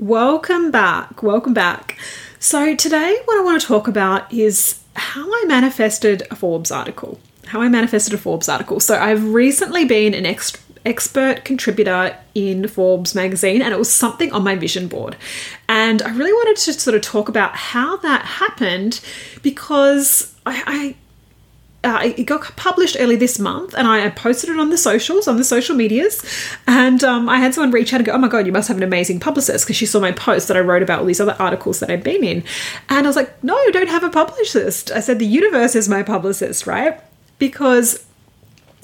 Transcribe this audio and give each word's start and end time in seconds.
Welcome 0.00 0.70
back. 0.70 1.22
Welcome 1.22 1.52
back. 1.52 1.98
So, 2.38 2.74
today, 2.74 3.20
what 3.26 3.38
I 3.38 3.44
want 3.44 3.60
to 3.60 3.66
talk 3.66 3.86
about 3.86 4.32
is 4.32 4.80
how 4.96 5.30
I 5.30 5.44
manifested 5.46 6.22
a 6.30 6.36
Forbes 6.36 6.72
article. 6.72 7.20
How 7.48 7.60
I 7.60 7.68
manifested 7.68 8.14
a 8.14 8.16
Forbes 8.16 8.48
article. 8.48 8.80
So, 8.80 8.98
I've 8.98 9.22
recently 9.34 9.84
been 9.84 10.14
an 10.14 10.24
ex- 10.24 10.56
expert 10.86 11.44
contributor 11.44 12.16
in 12.34 12.66
Forbes 12.66 13.14
magazine, 13.14 13.60
and 13.60 13.74
it 13.74 13.78
was 13.78 13.92
something 13.92 14.32
on 14.32 14.42
my 14.42 14.56
vision 14.56 14.88
board. 14.88 15.16
And 15.68 16.00
I 16.00 16.16
really 16.16 16.32
wanted 16.32 16.56
to 16.56 16.72
sort 16.72 16.96
of 16.96 17.02
talk 17.02 17.28
about 17.28 17.54
how 17.54 17.98
that 17.98 18.24
happened 18.24 19.02
because 19.42 20.34
I, 20.46 20.62
I 20.66 20.96
uh, 21.82 22.12
it 22.16 22.24
got 22.24 22.42
published 22.56 22.96
early 23.00 23.16
this 23.16 23.38
month 23.38 23.74
and 23.74 23.88
I 23.88 24.08
posted 24.10 24.50
it 24.50 24.58
on 24.58 24.68
the 24.68 24.76
socials, 24.76 25.26
on 25.26 25.36
the 25.38 25.44
social 25.44 25.74
medias. 25.74 26.22
And 26.66 27.02
um, 27.02 27.28
I 27.28 27.38
had 27.38 27.54
someone 27.54 27.70
reach 27.70 27.92
out 27.94 28.00
and 28.00 28.06
go, 28.06 28.12
Oh 28.12 28.18
my 28.18 28.28
God, 28.28 28.46
you 28.46 28.52
must 28.52 28.68
have 28.68 28.76
an 28.76 28.82
amazing 28.82 29.20
publicist 29.20 29.64
because 29.64 29.76
she 29.76 29.86
saw 29.86 29.98
my 29.98 30.12
post 30.12 30.48
that 30.48 30.56
I 30.56 30.60
wrote 30.60 30.82
about 30.82 31.00
all 31.00 31.06
these 31.06 31.20
other 31.20 31.36
articles 31.38 31.80
that 31.80 31.90
I'd 31.90 32.04
been 32.04 32.22
in. 32.22 32.44
And 32.88 33.06
I 33.06 33.08
was 33.08 33.16
like, 33.16 33.42
No, 33.42 33.58
don't 33.70 33.88
have 33.88 34.04
a 34.04 34.10
publicist. 34.10 34.90
I 34.90 35.00
said, 35.00 35.18
The 35.18 35.26
universe 35.26 35.74
is 35.74 35.88
my 35.88 36.02
publicist, 36.02 36.66
right? 36.66 37.00
Because 37.38 38.04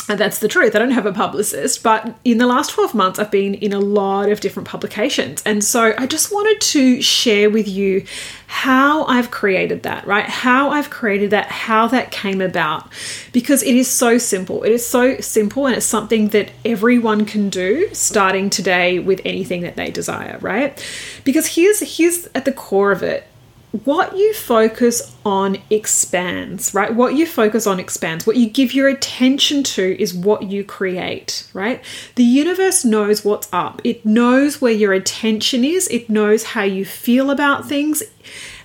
and 0.08 0.20
that's 0.20 0.38
the 0.38 0.46
truth. 0.46 0.76
I 0.76 0.78
don't 0.78 0.92
have 0.92 1.06
a 1.06 1.12
publicist, 1.12 1.82
but 1.82 2.16
in 2.24 2.38
the 2.38 2.46
last 2.46 2.70
12 2.70 2.94
months, 2.94 3.18
I've 3.18 3.30
been 3.30 3.54
in 3.54 3.72
a 3.72 3.80
lot 3.80 4.30
of 4.30 4.40
different 4.40 4.68
publications. 4.68 5.42
And 5.44 5.64
so 5.64 5.94
I 5.98 6.06
just 6.06 6.32
wanted 6.32 6.60
to 6.60 7.02
share 7.02 7.50
with 7.50 7.66
you 7.66 8.04
how 8.46 9.04
I've 9.06 9.32
created 9.32 9.82
that, 9.82 10.06
right? 10.06 10.24
How 10.24 10.70
I've 10.70 10.90
created 10.90 11.30
that, 11.30 11.46
how 11.46 11.88
that 11.88 12.12
came 12.12 12.40
about. 12.40 12.88
Because 13.32 13.64
it 13.64 13.74
is 13.74 13.88
so 13.88 14.18
simple. 14.18 14.62
It 14.62 14.70
is 14.70 14.86
so 14.86 15.18
simple, 15.18 15.66
and 15.66 15.74
it's 15.74 15.86
something 15.86 16.28
that 16.28 16.52
everyone 16.64 17.24
can 17.24 17.50
do 17.50 17.92
starting 17.92 18.48
today 18.48 19.00
with 19.00 19.20
anything 19.24 19.62
that 19.62 19.74
they 19.74 19.90
desire, 19.90 20.38
right? 20.40 20.82
Because 21.24 21.56
here's, 21.56 21.96
here's 21.96 22.28
at 22.34 22.44
the 22.44 22.52
core 22.52 22.92
of 22.92 23.02
it 23.02 23.26
what 23.84 24.16
you 24.16 24.32
focus 24.32 25.14
on 25.24 25.58
expands, 25.70 26.72
right? 26.72 26.94
What 26.94 27.14
you 27.14 27.26
focus 27.26 27.66
on 27.66 27.80
expands. 27.80 28.26
What 28.26 28.36
you 28.36 28.48
give 28.48 28.72
your 28.72 28.88
attention 28.88 29.62
to 29.64 30.00
is 30.00 30.14
what 30.14 30.44
you 30.44 30.64
create, 30.64 31.48
right? 31.52 31.82
The 32.14 32.24
universe 32.24 32.84
knows 32.84 33.24
what's 33.24 33.48
up, 33.52 33.80
it 33.84 34.06
knows 34.06 34.60
where 34.60 34.72
your 34.72 34.92
attention 34.92 35.64
is, 35.64 35.88
it 35.88 36.08
knows 36.08 36.44
how 36.44 36.62
you 36.62 36.84
feel 36.84 37.30
about 37.30 37.66
things, 37.66 38.02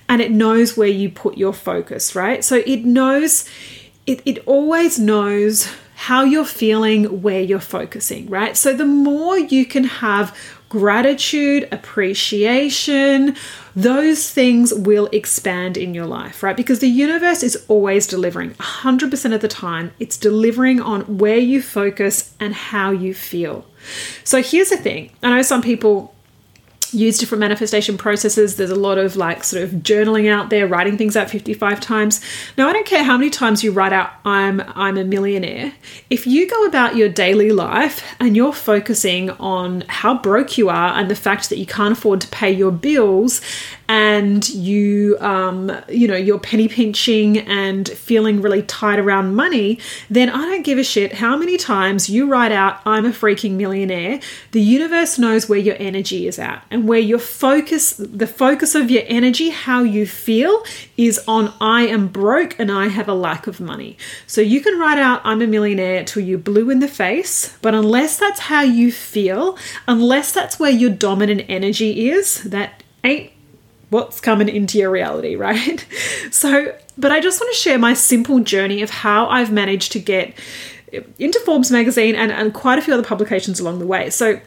and 0.08 0.22
it 0.22 0.30
knows 0.30 0.76
where 0.76 0.88
you 0.88 1.08
put 1.08 1.36
your 1.36 1.52
focus, 1.52 2.14
right? 2.14 2.44
So 2.44 2.62
it 2.66 2.84
knows, 2.84 3.48
it, 4.06 4.22
it 4.24 4.46
always 4.46 4.98
knows 4.98 5.68
how 5.94 6.24
you're 6.24 6.44
feeling, 6.44 7.22
where 7.22 7.40
you're 7.40 7.60
focusing, 7.60 8.28
right? 8.28 8.56
So 8.56 8.72
the 8.74 8.84
more 8.84 9.38
you 9.38 9.64
can 9.64 9.84
have 9.84 10.36
gratitude, 10.72 11.68
appreciation, 11.70 13.36
those 13.76 14.30
things 14.30 14.72
will 14.72 15.06
expand 15.12 15.76
in 15.76 15.92
your 15.92 16.06
life, 16.06 16.42
right? 16.42 16.56
Because 16.56 16.78
the 16.78 16.88
universe 16.88 17.42
is 17.42 17.62
always 17.68 18.06
delivering 18.06 18.52
100% 18.54 19.34
of 19.34 19.42
the 19.42 19.48
time. 19.48 19.92
It's 20.00 20.16
delivering 20.16 20.80
on 20.80 21.18
where 21.18 21.36
you 21.36 21.60
focus 21.60 22.32
and 22.40 22.54
how 22.54 22.90
you 22.90 23.12
feel. 23.12 23.66
So 24.24 24.42
here's 24.42 24.70
the 24.70 24.78
thing 24.78 25.10
I 25.22 25.28
know 25.28 25.42
some 25.42 25.60
people 25.60 26.11
use 26.92 27.18
different 27.18 27.40
manifestation 27.40 27.96
processes. 27.96 28.56
There's 28.56 28.70
a 28.70 28.76
lot 28.76 28.98
of 28.98 29.16
like 29.16 29.44
sort 29.44 29.62
of 29.62 29.70
journaling 29.70 30.30
out 30.30 30.50
there, 30.50 30.66
writing 30.66 30.96
things 30.98 31.16
out 31.16 31.30
55 31.30 31.80
times. 31.80 32.20
Now, 32.56 32.68
I 32.68 32.72
don't 32.72 32.86
care 32.86 33.04
how 33.04 33.16
many 33.16 33.30
times 33.30 33.64
you 33.64 33.72
write 33.72 33.92
out 33.92 34.10
I'm 34.24 34.60
I'm 34.74 34.96
a 34.96 35.04
millionaire. 35.04 35.72
If 36.10 36.26
you 36.26 36.48
go 36.48 36.64
about 36.64 36.96
your 36.96 37.08
daily 37.08 37.50
life 37.50 38.04
and 38.20 38.36
you're 38.36 38.52
focusing 38.52 39.30
on 39.30 39.84
how 39.88 40.18
broke 40.18 40.58
you 40.58 40.68
are 40.68 40.98
and 40.98 41.10
the 41.10 41.16
fact 41.16 41.48
that 41.50 41.58
you 41.58 41.66
can't 41.66 41.92
afford 41.92 42.20
to 42.22 42.28
pay 42.28 42.50
your 42.50 42.72
bills 42.72 43.40
and 43.92 44.48
you 44.48 45.18
um, 45.20 45.70
you 45.88 46.08
know 46.08 46.16
you're 46.16 46.38
penny 46.38 46.66
pinching 46.66 47.38
and 47.38 47.90
feeling 47.90 48.40
really 48.40 48.62
tight 48.62 48.98
around 48.98 49.34
money 49.34 49.78
then 50.08 50.30
i 50.30 50.40
don't 50.40 50.62
give 50.62 50.78
a 50.78 50.84
shit 50.84 51.12
how 51.12 51.36
many 51.36 51.58
times 51.58 52.08
you 52.08 52.26
write 52.26 52.52
out 52.52 52.80
i'm 52.86 53.04
a 53.04 53.10
freaking 53.10 53.52
millionaire 53.52 54.18
the 54.52 54.62
universe 54.62 55.18
knows 55.18 55.46
where 55.46 55.58
your 55.58 55.76
energy 55.78 56.26
is 56.26 56.38
at 56.38 56.64
and 56.70 56.81
where 56.82 56.98
your 56.98 57.18
focus 57.18 57.94
the 57.94 58.26
focus 58.26 58.74
of 58.74 58.90
your 58.90 59.02
energy 59.06 59.50
how 59.50 59.82
you 59.82 60.06
feel 60.06 60.62
is 60.96 61.20
on 61.26 61.52
i 61.60 61.82
am 61.82 62.08
broke 62.08 62.58
and 62.58 62.70
i 62.70 62.88
have 62.88 63.08
a 63.08 63.14
lack 63.14 63.46
of 63.46 63.60
money 63.60 63.96
so 64.26 64.40
you 64.40 64.60
can 64.60 64.78
write 64.78 64.98
out 64.98 65.20
i'm 65.24 65.40
a 65.42 65.46
millionaire 65.46 66.04
till 66.04 66.22
you're 66.22 66.38
blue 66.38 66.70
in 66.70 66.80
the 66.80 66.88
face 66.88 67.56
but 67.62 67.74
unless 67.74 68.18
that's 68.18 68.40
how 68.40 68.62
you 68.62 68.90
feel 68.92 69.56
unless 69.86 70.32
that's 70.32 70.58
where 70.58 70.70
your 70.70 70.90
dominant 70.90 71.44
energy 71.48 72.08
is 72.08 72.42
that 72.44 72.82
ain't 73.04 73.32
what's 73.92 74.20
coming 74.20 74.48
into 74.48 74.78
your 74.78 74.90
reality, 74.90 75.36
right? 75.48 75.86
So, 76.30 76.74
but 76.98 77.12
I 77.12 77.20
just 77.20 77.40
want 77.40 77.54
to 77.54 77.60
share 77.60 77.78
my 77.78 77.94
simple 77.94 78.40
journey 78.40 78.82
of 78.82 78.90
how 78.90 79.26
I've 79.26 79.52
managed 79.52 79.92
to 79.92 80.00
get 80.00 80.34
eh, 80.92 81.02
into 81.18 81.38
Forbes 81.40 81.70
magazine 81.70 82.16
and, 82.16 82.32
and 82.32 82.52
quite 82.52 82.78
a 82.78 82.82
few 82.82 82.94
other 82.94 83.04
publications 83.04 83.60
along 83.60 83.78
the 83.78 83.86
way. 83.86 84.10
So, 84.10 84.40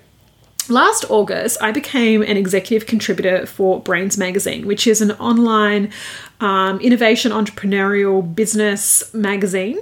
Last 0.69 1.05
August, 1.09 1.57
I 1.61 1.71
became 1.71 2.23
an 2.23 2.37
executive 2.37 2.87
contributor 2.87 3.45
for 3.45 3.81
Brainz 3.81 4.17
Magazine, 4.17 4.65
which 4.65 4.87
is 4.87 4.99
an 4.99 5.11
online 5.11 5.91
um, 6.39 6.79
innovation 6.79 7.31
entrepreneurial 7.31 8.35
business 8.35 9.13
magazine. 9.13 9.79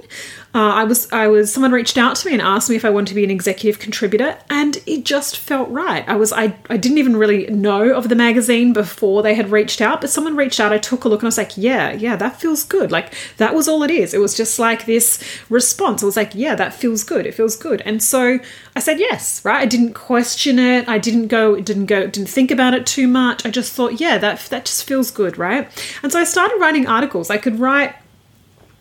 Uh, 0.54 0.72
I 0.72 0.84
was 0.84 1.12
I 1.12 1.26
was 1.26 1.52
someone 1.52 1.72
reached 1.72 1.98
out 1.98 2.14
to 2.16 2.28
me 2.28 2.32
and 2.32 2.40
asked 2.40 2.70
me 2.70 2.76
if 2.76 2.84
I 2.84 2.90
wanted 2.90 3.08
to 3.08 3.14
be 3.16 3.24
an 3.24 3.30
executive 3.30 3.80
contributor, 3.80 4.38
and 4.48 4.78
it 4.86 5.04
just 5.04 5.36
felt 5.36 5.68
right. 5.68 6.08
I 6.08 6.14
was 6.14 6.32
I 6.32 6.56
I 6.70 6.76
didn't 6.76 6.98
even 6.98 7.16
really 7.16 7.48
know 7.48 7.92
of 7.92 8.08
the 8.08 8.14
magazine 8.14 8.72
before 8.72 9.22
they 9.22 9.34
had 9.34 9.50
reached 9.50 9.80
out, 9.80 10.00
but 10.00 10.10
someone 10.10 10.36
reached 10.36 10.60
out. 10.60 10.72
I 10.72 10.78
took 10.78 11.04
a 11.04 11.08
look 11.08 11.20
and 11.20 11.26
I 11.26 11.28
was 11.28 11.38
like, 11.38 11.56
yeah, 11.56 11.92
yeah, 11.92 12.14
that 12.16 12.40
feels 12.40 12.62
good. 12.62 12.92
Like 12.92 13.12
that 13.38 13.52
was 13.52 13.66
all 13.66 13.82
it 13.82 13.90
is. 13.90 14.14
It 14.14 14.20
was 14.20 14.36
just 14.36 14.60
like 14.60 14.86
this 14.86 15.22
response. 15.50 16.04
I 16.04 16.06
was 16.06 16.16
like, 16.16 16.34
yeah, 16.34 16.54
that 16.54 16.72
feels 16.72 17.02
good. 17.02 17.26
It 17.26 17.34
feels 17.34 17.56
good, 17.56 17.82
and 17.84 18.00
so 18.00 18.38
I 18.76 18.80
said 18.80 19.00
yes. 19.00 19.44
Right. 19.44 19.60
I 19.60 19.66
didn't 19.66 19.94
question 19.94 20.60
it. 20.60 20.88
I 20.88 20.98
didn't 20.98 21.28
go. 21.28 21.60
Didn't 21.60 21.86
go. 21.86 22.06
Didn't 22.06 22.28
think 22.28 22.52
about 22.52 22.74
it 22.74 22.86
too 22.86 23.08
much. 23.08 23.44
I 23.44 23.50
just 23.50 23.72
thought, 23.72 24.00
yeah, 24.00 24.18
that 24.18 24.38
that 24.50 24.66
just 24.66 24.84
feels 24.84 25.10
good. 25.10 25.36
Right. 25.36 25.68
And 26.04 26.12
so 26.12 26.20
I 26.20 26.24
started 26.24 26.58
writing 26.60 26.86
articles. 26.86 27.28
I 27.28 27.38
could 27.38 27.58
write 27.58 27.96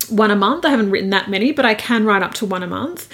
one 0.09 0.31
a 0.31 0.35
month. 0.35 0.65
I 0.65 0.69
haven't 0.69 0.91
written 0.91 1.09
that 1.11 1.29
many, 1.29 1.51
but 1.51 1.65
I 1.65 1.73
can 1.73 2.05
write 2.05 2.23
up 2.23 2.33
to 2.35 2.45
one 2.45 2.63
a 2.63 2.67
month. 2.67 3.07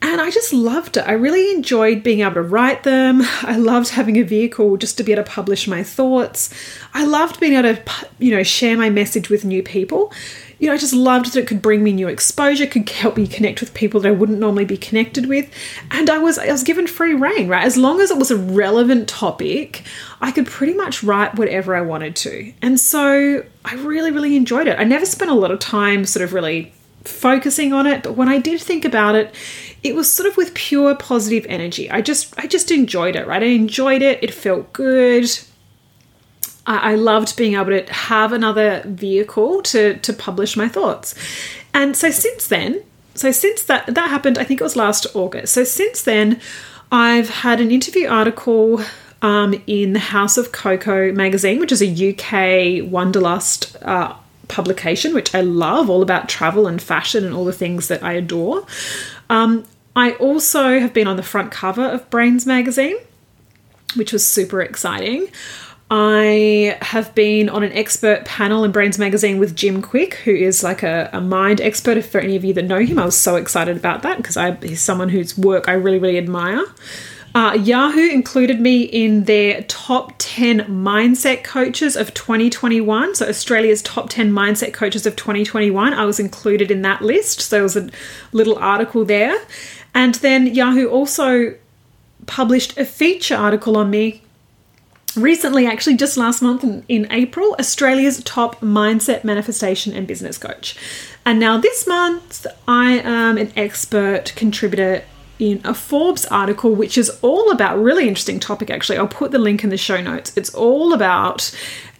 And 0.00 0.20
I 0.20 0.30
just 0.30 0.52
loved 0.52 0.96
it. 0.96 1.04
I 1.08 1.12
really 1.12 1.50
enjoyed 1.50 2.04
being 2.04 2.20
able 2.20 2.34
to 2.34 2.42
write 2.42 2.84
them. 2.84 3.20
I 3.42 3.56
loved 3.56 3.90
having 3.90 4.16
a 4.16 4.22
vehicle 4.22 4.76
just 4.76 4.96
to 4.98 5.02
be 5.02 5.10
able 5.10 5.24
to 5.24 5.30
publish 5.30 5.66
my 5.66 5.82
thoughts. 5.82 6.54
I 6.94 7.04
loved 7.04 7.40
being 7.40 7.54
able 7.54 7.74
to, 7.74 7.82
you 8.20 8.30
know, 8.30 8.44
share 8.44 8.76
my 8.76 8.90
message 8.90 9.28
with 9.28 9.44
new 9.44 9.62
people. 9.62 10.12
You 10.58 10.66
know, 10.66 10.74
I 10.74 10.76
just 10.76 10.92
loved 10.92 11.26
that 11.26 11.40
it 11.40 11.46
could 11.46 11.62
bring 11.62 11.84
me 11.84 11.92
new 11.92 12.08
exposure, 12.08 12.66
could 12.66 12.88
help 12.88 13.16
me 13.16 13.26
connect 13.26 13.60
with 13.60 13.74
people 13.74 14.00
that 14.00 14.08
I 14.08 14.12
wouldn't 14.12 14.40
normally 14.40 14.64
be 14.64 14.76
connected 14.76 15.26
with. 15.26 15.48
And 15.90 16.10
I 16.10 16.18
was 16.18 16.38
I 16.38 16.50
was 16.50 16.64
given 16.64 16.86
free 16.86 17.14
reign, 17.14 17.48
right? 17.48 17.64
As 17.64 17.76
long 17.76 18.00
as 18.00 18.10
it 18.10 18.18
was 18.18 18.30
a 18.30 18.36
relevant 18.36 19.08
topic, 19.08 19.84
I 20.20 20.32
could 20.32 20.46
pretty 20.46 20.74
much 20.74 21.02
write 21.02 21.36
whatever 21.36 21.76
I 21.76 21.80
wanted 21.82 22.16
to. 22.16 22.52
And 22.60 22.80
so 22.80 23.44
I 23.64 23.74
really, 23.74 24.10
really 24.10 24.36
enjoyed 24.36 24.66
it. 24.66 24.78
I 24.78 24.84
never 24.84 25.06
spent 25.06 25.30
a 25.30 25.34
lot 25.34 25.50
of 25.50 25.60
time 25.60 26.04
sort 26.04 26.24
of 26.24 26.32
really 26.32 26.72
focusing 27.04 27.72
on 27.72 27.86
it, 27.86 28.02
but 28.02 28.16
when 28.16 28.28
I 28.28 28.38
did 28.38 28.60
think 28.60 28.84
about 28.84 29.14
it, 29.14 29.34
it 29.82 29.94
was 29.94 30.12
sort 30.12 30.28
of 30.28 30.36
with 30.36 30.54
pure 30.54 30.94
positive 30.94 31.46
energy. 31.48 31.90
I 31.90 32.00
just 32.00 32.34
I 32.38 32.46
just 32.46 32.70
enjoyed 32.70 33.16
it, 33.16 33.26
right? 33.26 33.42
I 33.42 33.46
enjoyed 33.46 34.02
it. 34.02 34.22
It 34.22 34.34
felt 34.34 34.72
good. 34.72 35.30
I, 36.68 36.92
I 36.92 36.94
loved 36.94 37.36
being 37.36 37.54
able 37.54 37.70
to 37.70 37.92
have 37.92 38.32
another 38.32 38.82
vehicle 38.86 39.62
to 39.62 39.98
to 39.98 40.12
publish 40.12 40.56
my 40.56 40.68
thoughts. 40.68 41.14
And 41.74 41.96
so 41.96 42.10
since 42.10 42.46
then, 42.46 42.82
so 43.14 43.32
since 43.32 43.64
that 43.64 43.86
that 43.86 44.08
happened, 44.10 44.38
I 44.38 44.44
think 44.44 44.60
it 44.60 44.64
was 44.64 44.76
last 44.76 45.06
August. 45.14 45.54
So 45.54 45.64
since 45.64 46.02
then, 46.02 46.40
I've 46.92 47.30
had 47.30 47.60
an 47.60 47.70
interview 47.70 48.06
article 48.06 48.80
um, 49.20 49.60
in 49.66 49.94
the 49.94 49.98
House 49.98 50.36
of 50.38 50.52
Coco 50.52 51.12
magazine, 51.12 51.58
which 51.58 51.72
is 51.72 51.82
a 51.82 51.88
UK 51.88 52.88
Wanderlust 52.88 53.76
uh, 53.82 54.14
publication, 54.46 55.12
which 55.14 55.34
I 55.34 55.40
love, 55.40 55.90
all 55.90 56.02
about 56.02 56.28
travel 56.28 56.66
and 56.66 56.80
fashion 56.80 57.24
and 57.24 57.34
all 57.34 57.44
the 57.44 57.52
things 57.52 57.88
that 57.88 58.02
I 58.02 58.12
adore. 58.12 58.64
Um, 59.28 59.64
I 59.96 60.12
also 60.12 60.78
have 60.78 60.94
been 60.94 61.08
on 61.08 61.16
the 61.16 61.22
front 61.22 61.50
cover 61.50 61.84
of 61.84 62.08
Brainz 62.10 62.46
magazine, 62.46 62.96
which 63.96 64.12
was 64.12 64.24
super 64.24 64.62
exciting. 64.62 65.28
I 65.90 66.76
have 66.82 67.14
been 67.14 67.48
on 67.48 67.62
an 67.62 67.72
expert 67.72 68.26
panel 68.26 68.62
in 68.64 68.72
Brainz 68.72 68.98
Magazine 68.98 69.38
with 69.38 69.56
Jim 69.56 69.80
Kwik, 69.80 70.14
who 70.14 70.32
is 70.32 70.62
like 70.62 70.82
a, 70.82 71.08
a 71.14 71.20
mind 71.20 71.62
expert. 71.62 71.96
If 71.96 72.10
for 72.10 72.20
any 72.20 72.36
of 72.36 72.44
you 72.44 72.52
that 72.54 72.64
know 72.64 72.80
him, 72.80 72.98
I 72.98 73.06
was 73.06 73.16
so 73.16 73.36
excited 73.36 73.76
about 73.76 74.02
that 74.02 74.18
because 74.18 74.36
he's 74.62 74.82
someone 74.82 75.08
whose 75.08 75.38
work 75.38 75.66
I 75.66 75.72
really, 75.72 75.98
really 75.98 76.18
admire. 76.18 76.62
Uh, 77.34 77.54
Yahoo 77.54 78.08
included 78.08 78.60
me 78.60 78.82
in 78.82 79.24
their 79.24 79.62
top 79.62 80.12
10 80.18 80.60
mindset 80.66 81.44
coaches 81.44 81.96
of 81.96 82.12
2021. 82.12 83.14
So, 83.14 83.28
Australia's 83.28 83.80
top 83.82 84.10
10 84.10 84.30
mindset 84.30 84.74
coaches 84.74 85.06
of 85.06 85.16
2021. 85.16 85.94
I 85.94 86.04
was 86.04 86.18
included 86.20 86.70
in 86.70 86.82
that 86.82 87.00
list. 87.00 87.40
So, 87.40 87.56
there 87.56 87.62
was 87.62 87.76
a 87.76 87.88
little 88.32 88.58
article 88.58 89.04
there. 89.04 89.38
And 89.94 90.16
then 90.16 90.46
Yahoo 90.54 90.88
also 90.88 91.54
published 92.26 92.76
a 92.76 92.84
feature 92.84 93.36
article 93.36 93.76
on 93.76 93.90
me 93.90 94.22
recently, 95.18 95.66
actually, 95.66 95.96
just 95.96 96.16
last 96.16 96.40
month 96.40 96.64
in, 96.88 97.06
April, 97.10 97.54
Australia's 97.58 98.22
top 98.24 98.60
mindset, 98.60 99.24
manifestation, 99.24 99.92
and 99.92 100.06
business 100.06 100.38
coach. 100.38 100.76
And 101.26 101.38
now 101.38 101.58
this 101.58 101.86
month, 101.86 102.46
I 102.66 102.92
am 102.98 103.36
an 103.36 103.52
expert 103.56 104.32
contributor 104.36 105.04
in 105.38 105.60
a 105.64 105.74
Forbes 105.74 106.24
article, 106.26 106.74
which 106.74 106.98
is 106.98 107.10
all 107.22 107.50
about 107.50 107.78
really 107.78 108.08
interesting 108.08 108.40
topic. 108.40 108.70
Actually, 108.70 108.98
I'll 108.98 109.08
put 109.08 109.30
the 109.30 109.38
link 109.38 109.62
in 109.62 109.70
the 109.70 109.76
show 109.76 110.00
notes. 110.00 110.36
It's 110.36 110.54
all 110.54 110.92
about 110.92 111.54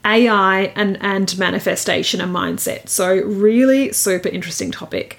AI 0.04 0.72
and 0.74 0.98
and 1.00 1.36
manifestation 1.38 2.20
and 2.20 2.34
mindset. 2.34 2.88
So 2.88 3.16
really 3.22 3.92
super 3.92 4.28
interesting 4.28 4.70
topic. 4.70 5.18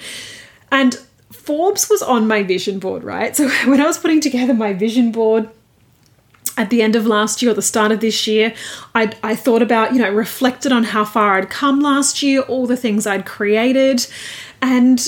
And 0.72 0.96
Forbes 1.32 1.90
was 1.90 2.02
on 2.02 2.28
my 2.28 2.44
vision 2.44 2.80
board, 2.80 3.04
right? 3.04 3.36
So 3.36 3.50
when 3.66 3.80
I 3.80 3.86
was 3.86 3.98
putting 3.98 4.22
together 4.22 4.54
my 4.54 4.74
vision 4.74 5.12
board 5.12 5.50
at 6.60 6.70
the 6.70 6.82
end 6.82 6.96
of 6.96 7.08
last 7.08 7.42
year 7.42 7.52
or 7.52 7.56
the 7.56 7.62
start 7.62 7.92
of 7.92 8.02
this 8.02 8.28
year, 8.28 8.54
I, 8.94 9.14
I 9.24 9.34
thought 9.34 9.62
about, 9.62 9.94
you 9.94 10.00
know, 10.00 10.12
reflected 10.12 10.74
on 10.74 10.84
how 10.84 11.06
far 11.06 11.38
I'd 11.38 11.50
come 11.50 11.80
last 11.80 12.22
year, 12.22 12.42
all 12.42 12.68
the 12.68 12.76
things 12.76 13.08
I'd 13.08 13.26
created, 13.26 14.06
and 14.62 15.00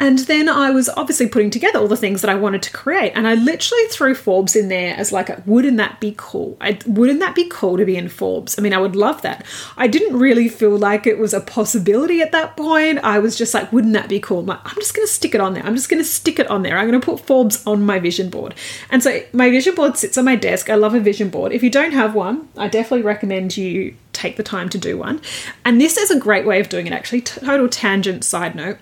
and 0.00 0.18
then 0.20 0.48
I 0.48 0.70
was 0.70 0.88
obviously 0.88 1.28
putting 1.28 1.50
together 1.50 1.78
all 1.78 1.86
the 1.86 1.96
things 1.96 2.20
that 2.20 2.30
I 2.30 2.34
wanted 2.34 2.62
to 2.64 2.72
create. 2.72 3.12
And 3.14 3.28
I 3.28 3.34
literally 3.34 3.86
threw 3.86 4.14
Forbes 4.14 4.56
in 4.56 4.68
there 4.68 4.94
as 4.96 5.12
like, 5.12 5.28
a, 5.28 5.42
wouldn't 5.46 5.76
that 5.76 6.00
be 6.00 6.14
cool? 6.16 6.56
I, 6.60 6.78
wouldn't 6.84 7.20
that 7.20 7.34
be 7.34 7.48
cool 7.48 7.76
to 7.76 7.84
be 7.84 7.96
in 7.96 8.08
Forbes? 8.08 8.58
I 8.58 8.62
mean, 8.62 8.74
I 8.74 8.78
would 8.78 8.96
love 8.96 9.22
that. 9.22 9.46
I 9.76 9.86
didn't 9.86 10.18
really 10.18 10.48
feel 10.48 10.76
like 10.76 11.06
it 11.06 11.18
was 11.18 11.32
a 11.32 11.40
possibility 11.40 12.20
at 12.20 12.32
that 12.32 12.56
point. 12.56 12.98
I 12.98 13.20
was 13.20 13.38
just 13.38 13.54
like, 13.54 13.72
wouldn't 13.72 13.92
that 13.92 14.08
be 14.08 14.18
cool? 14.18 14.40
I'm, 14.40 14.46
like, 14.46 14.60
I'm 14.64 14.74
just 14.74 14.94
going 14.94 15.06
to 15.06 15.12
stick 15.12 15.34
it 15.34 15.40
on 15.40 15.54
there. 15.54 15.64
I'm 15.64 15.76
just 15.76 15.88
going 15.88 16.02
to 16.02 16.08
stick 16.08 16.40
it 16.40 16.50
on 16.50 16.64
there. 16.64 16.76
I'm 16.76 16.88
going 16.88 17.00
to 17.00 17.04
put 17.04 17.24
Forbes 17.24 17.64
on 17.64 17.86
my 17.86 18.00
vision 18.00 18.30
board. 18.30 18.54
And 18.90 19.02
so 19.02 19.22
my 19.32 19.48
vision 19.48 19.76
board 19.76 19.96
sits 19.96 20.18
on 20.18 20.24
my 20.24 20.36
desk. 20.36 20.70
I 20.70 20.74
love 20.74 20.94
a 20.94 21.00
vision 21.00 21.28
board. 21.30 21.52
If 21.52 21.62
you 21.62 21.70
don't 21.70 21.92
have 21.92 22.14
one, 22.14 22.48
I 22.56 22.66
definitely 22.66 23.04
recommend 23.04 23.56
you 23.56 23.94
take 24.12 24.36
the 24.36 24.42
time 24.42 24.68
to 24.70 24.78
do 24.78 24.98
one. 24.98 25.20
And 25.64 25.80
this 25.80 25.96
is 25.96 26.10
a 26.10 26.18
great 26.18 26.46
way 26.46 26.60
of 26.60 26.68
doing 26.68 26.88
it, 26.88 26.92
actually. 26.92 27.20
Total 27.20 27.68
tangent 27.68 28.24
side 28.24 28.56
note 28.56 28.78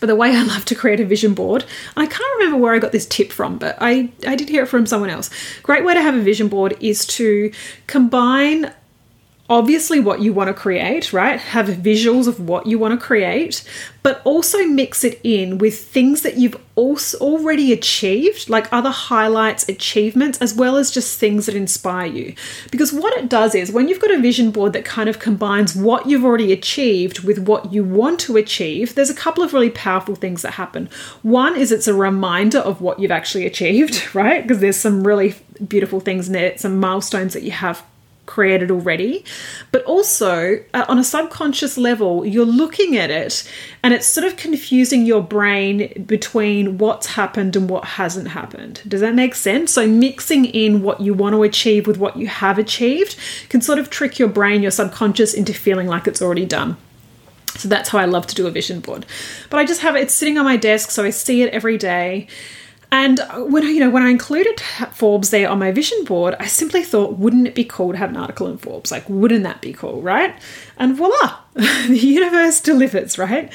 but 0.00 0.06
the 0.06 0.16
way 0.16 0.34
I 0.34 0.42
love 0.42 0.64
to 0.66 0.74
create 0.74 1.00
a 1.00 1.04
vision 1.04 1.34
board, 1.34 1.64
I 1.96 2.06
can't 2.06 2.38
remember 2.38 2.58
where 2.58 2.74
I 2.74 2.78
got 2.78 2.92
this 2.92 3.06
tip 3.06 3.32
from, 3.32 3.58
but 3.58 3.76
I, 3.80 4.10
I 4.26 4.36
did 4.36 4.48
hear 4.48 4.62
it 4.62 4.66
from 4.66 4.86
someone 4.86 5.10
else. 5.10 5.30
Great 5.62 5.84
way 5.84 5.94
to 5.94 6.02
have 6.02 6.14
a 6.14 6.20
vision 6.20 6.48
board 6.48 6.76
is 6.80 7.06
to 7.06 7.50
combine 7.86 8.72
obviously 9.50 9.98
what 9.98 10.20
you 10.20 10.32
want 10.32 10.48
to 10.48 10.54
create, 10.54 11.12
right? 11.12 11.40
Have 11.40 11.66
visuals 11.68 12.26
of 12.26 12.38
what 12.38 12.66
you 12.66 12.78
want 12.78 12.98
to 12.98 13.04
create, 13.04 13.64
but 14.02 14.20
also 14.24 14.66
mix 14.66 15.04
it 15.04 15.18
in 15.24 15.56
with 15.56 15.78
things 15.78 16.22
that 16.22 16.36
you've 16.36 16.56
also 16.74 17.18
already 17.18 17.72
achieved, 17.72 18.50
like 18.50 18.70
other 18.72 18.90
highlights, 18.90 19.66
achievements, 19.68 20.38
as 20.38 20.54
well 20.54 20.76
as 20.76 20.90
just 20.90 21.18
things 21.18 21.46
that 21.46 21.54
inspire 21.54 22.06
you. 22.06 22.34
Because 22.70 22.92
what 22.92 23.16
it 23.16 23.28
does 23.28 23.54
is 23.54 23.72
when 23.72 23.88
you've 23.88 24.00
got 24.00 24.10
a 24.10 24.20
vision 24.20 24.50
board 24.50 24.74
that 24.74 24.84
kind 24.84 25.08
of 25.08 25.18
combines 25.18 25.74
what 25.74 26.06
you've 26.06 26.24
already 26.24 26.52
achieved 26.52 27.20
with 27.20 27.38
what 27.38 27.72
you 27.72 27.82
want 27.82 28.20
to 28.20 28.36
achieve, 28.36 28.94
there's 28.94 29.10
a 29.10 29.14
couple 29.14 29.42
of 29.42 29.54
really 29.54 29.70
powerful 29.70 30.14
things 30.14 30.42
that 30.42 30.52
happen. 30.52 30.90
One 31.22 31.56
is 31.56 31.72
it's 31.72 31.88
a 31.88 31.94
reminder 31.94 32.58
of 32.58 32.82
what 32.82 33.00
you've 33.00 33.10
actually 33.10 33.46
achieved, 33.46 34.14
right? 34.14 34.42
Because 34.42 34.60
there's 34.60 34.76
some 34.76 35.06
really 35.06 35.34
beautiful 35.66 36.00
things 36.00 36.26
in 36.26 36.34
there, 36.34 36.56
some 36.58 36.78
milestones 36.78 37.32
that 37.32 37.42
you 37.42 37.50
have 37.50 37.82
created 38.28 38.70
already. 38.70 39.24
But 39.72 39.82
also, 39.84 40.62
uh, 40.72 40.84
on 40.88 40.98
a 40.98 41.04
subconscious 41.04 41.76
level, 41.76 42.24
you're 42.24 42.46
looking 42.46 42.96
at 42.96 43.10
it 43.10 43.50
and 43.82 43.92
it's 43.92 44.06
sort 44.06 44.24
of 44.24 44.36
confusing 44.36 45.04
your 45.04 45.22
brain 45.22 46.04
between 46.06 46.78
what's 46.78 47.06
happened 47.06 47.56
and 47.56 47.68
what 47.68 47.84
hasn't 47.84 48.28
happened. 48.28 48.82
Does 48.86 49.00
that 49.00 49.14
make 49.14 49.34
sense? 49.34 49.72
So, 49.72 49.88
mixing 49.88 50.44
in 50.44 50.82
what 50.82 51.00
you 51.00 51.14
want 51.14 51.34
to 51.34 51.42
achieve 51.42 51.88
with 51.88 51.96
what 51.96 52.16
you 52.16 52.28
have 52.28 52.58
achieved 52.58 53.16
can 53.48 53.60
sort 53.60 53.80
of 53.80 53.90
trick 53.90 54.18
your 54.18 54.28
brain, 54.28 54.62
your 54.62 54.70
subconscious, 54.70 55.34
into 55.34 55.52
feeling 55.52 55.88
like 55.88 56.06
it's 56.06 56.22
already 56.22 56.46
done. 56.46 56.76
So 57.56 57.68
that's 57.68 57.88
how 57.88 57.98
I 57.98 58.04
love 58.04 58.26
to 58.28 58.34
do 58.34 58.46
a 58.46 58.50
vision 58.50 58.80
board. 58.80 59.04
But 59.50 59.58
I 59.58 59.64
just 59.64 59.80
have 59.80 59.96
it, 59.96 60.10
sitting 60.10 60.38
on 60.38 60.44
my 60.44 60.56
desk, 60.56 60.90
so 60.90 61.02
I 61.02 61.10
see 61.10 61.42
it 61.42 61.52
every 61.52 61.76
day. 61.76 62.28
And 62.90 63.20
when 63.36 63.64
I, 63.64 63.68
you 63.68 63.80
know, 63.80 63.90
when 63.90 64.02
I 64.02 64.08
included 64.08 64.60
Forbes 64.92 65.30
there 65.30 65.48
on 65.48 65.58
my 65.58 65.72
vision 65.72 66.04
board, 66.04 66.34
I 66.40 66.46
simply 66.46 66.82
thought, 66.82 67.18
wouldn't 67.18 67.46
it 67.46 67.54
be 67.54 67.64
cool 67.64 67.92
to 67.92 67.98
have 67.98 68.10
an 68.10 68.16
article 68.16 68.46
in 68.46 68.56
Forbes? 68.56 68.90
Like, 68.90 69.06
wouldn't 69.08 69.42
that 69.42 69.60
be 69.60 69.74
cool, 69.74 70.00
right? 70.00 70.34
And 70.78 70.96
voila, 70.96 71.38
the 71.54 71.98
universe 71.98 72.60
delivers, 72.60 73.18
right? 73.18 73.52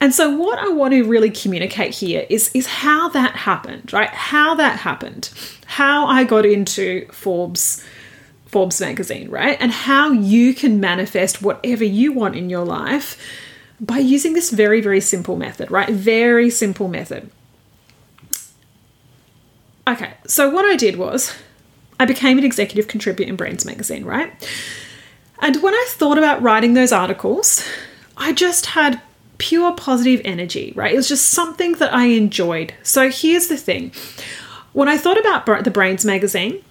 And 0.00 0.14
so 0.14 0.36
what 0.36 0.58
I 0.58 0.68
want 0.68 0.92
to 0.92 1.02
really 1.04 1.30
communicate 1.30 1.94
here 1.94 2.26
is 2.28 2.50
is 2.52 2.66
how 2.66 3.08
that 3.10 3.36
happened, 3.36 3.90
right? 3.92 4.10
How 4.10 4.54
that 4.56 4.80
happened. 4.80 5.30
How 5.64 6.06
I 6.06 6.24
got 6.24 6.44
into 6.44 7.06
Forbes 7.10 7.82
Forbes 8.44 8.80
magazine, 8.82 9.30
right? 9.30 9.56
And 9.60 9.72
how 9.72 10.12
you 10.12 10.52
can 10.52 10.78
manifest 10.78 11.40
whatever 11.40 11.84
you 11.84 12.12
want 12.12 12.36
in 12.36 12.50
your 12.50 12.66
life 12.66 13.18
by 13.80 13.96
using 13.96 14.34
this 14.34 14.50
very 14.50 14.82
very 14.82 15.00
simple 15.00 15.36
method, 15.36 15.70
right? 15.70 15.88
Very 15.88 16.50
simple 16.50 16.88
method. 16.88 17.30
Okay, 19.86 20.14
so 20.26 20.48
what 20.48 20.64
I 20.64 20.76
did 20.76 20.96
was 20.96 21.34
I 22.00 22.06
became 22.06 22.38
an 22.38 22.44
executive 22.44 22.88
contributor 22.88 23.28
in 23.28 23.36
Brainz 23.36 23.66
magazine, 23.66 24.04
right? 24.04 24.32
And 25.40 25.62
when 25.62 25.74
I 25.74 25.86
thought 25.90 26.16
about 26.16 26.42
writing 26.42 26.74
those 26.74 26.92
articles, 26.92 27.62
I 28.16 28.32
just 28.32 28.66
had 28.66 29.00
pure 29.38 29.72
positive 29.74 30.22
energy, 30.24 30.72
right? 30.74 30.92
It 30.92 30.96
was 30.96 31.08
just 31.08 31.30
something 31.30 31.72
that 31.74 31.92
I 31.92 32.06
enjoyed. 32.06 32.72
So 32.82 33.10
here's 33.10 33.48
the 33.48 33.56
thing 33.56 33.92
when 34.72 34.88
I 34.88 34.96
thought 34.96 35.18
about 35.18 35.44
the 35.64 35.70
Brainz 35.70 36.04
magazine, 36.04 36.64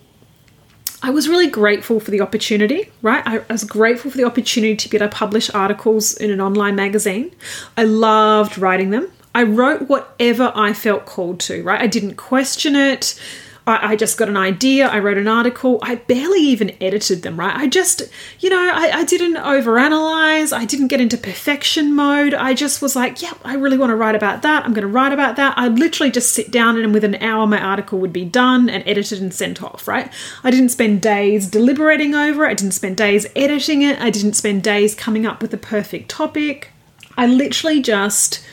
I 1.01 1.10
was 1.10 1.29
really 1.29 1.50
grateful 1.50 2.00
for 2.00 2.12
the 2.12 2.22
opportunity, 2.22 2.91
right? 3.01 3.22
I, 3.25 3.39
was 3.50 3.63
grateful 3.63 4.10
for 4.10 4.17
the 4.17 4.24
opportunity 4.24 4.75
to 4.75 4.89
be 4.89 4.98
able 4.98 5.08
to 5.08 5.15
publish 5.15 5.50
articles 5.53 6.13
in 6.13 6.32
an 6.32 6.41
online 6.41 6.75
magazine. 6.75 7.34
I 7.77 7.84
loved 7.84 8.58
writing 8.58 8.89
them. 8.89 9.12
I 9.36 9.44
wrote 9.44 9.90
whatever 9.90 10.52
I 10.56 10.74
felt 10.74 11.06
called 11.06 11.40
to, 11.42 11.63
right? 11.63 11.82
I 11.82 11.88
didn't 11.88 12.16
question 12.16 12.75
it. 12.75 13.20
I, 13.66 13.92
I, 13.92 13.96
just 13.96 14.18
got 14.18 14.28
an 14.28 14.38
idea. 14.38 14.88
I 14.88 15.00
wrote 15.00 15.18
an 15.18 15.28
article. 15.28 15.80
I 15.82 15.96
barely 15.96 16.42
even 16.42 16.75
edited 16.82 17.22
them, 17.22 17.40
right? 17.40 17.56
I 17.56 17.68
just, 17.68 18.04
you 18.40 18.50
know, 18.50 18.60
I, 18.60 18.92
I 18.94 19.04
didn't 19.06 19.36
overanalyze. 19.36 20.52
I 20.52 20.66
didn't 20.66 20.90
get 20.90 21.00
into 21.00 21.18
perfection 21.18 21.96
mode. 21.96 22.34
I 22.34 22.54
just 22.54 22.82
was 22.82 22.96
like, 22.96 23.22
yep, 23.22 23.38
yeah, 23.44 23.52
I 23.52 23.56
really 23.56 23.78
want 23.78 23.92
to 23.92 23.96
write 23.96 24.16
about 24.16 24.42
that. 24.42 24.66
I'm 24.66 24.74
going 24.74 24.84
to 24.84 24.88
write 24.88 25.13
about 25.13 25.38
that. 25.38 25.58
I'd 25.58 25.80
literally 25.80 26.12
just 26.12 26.32
sit 26.32 26.52
down 26.52 26.78
and 26.78 26.94
within 26.94 27.16
an 27.16 27.24
hour, 27.24 27.48
my 27.48 27.60
article 27.60 28.00
would 28.00 28.13
be 28.13 28.25
done 28.25 28.70
and 28.70 28.84
edited 28.86 29.22
and 29.22 29.34
sent 29.34 29.63
off, 29.63 29.88
right? 29.88 30.12
I 30.44 30.52
didn't 30.52 30.70
spend 30.70 31.02
days 31.02 31.48
deliberating 31.48 32.13
over 32.16 32.46
it. 32.46 32.50
I 32.50 32.54
didn't 32.56 32.74
spend 32.74 32.98
days 32.98 33.28
editing 33.36 33.82
it. 33.82 34.00
I 34.00 34.10
didn't 34.10 34.34
spend 34.34 34.63
days 34.63 34.94
coming 34.94 35.25
up 35.25 35.42
with 35.42 35.52
the 35.52 35.58
perfect 35.58 36.10
topic. 36.10 36.72
I 37.16 37.28
literally 37.28 37.82
just 37.82 38.44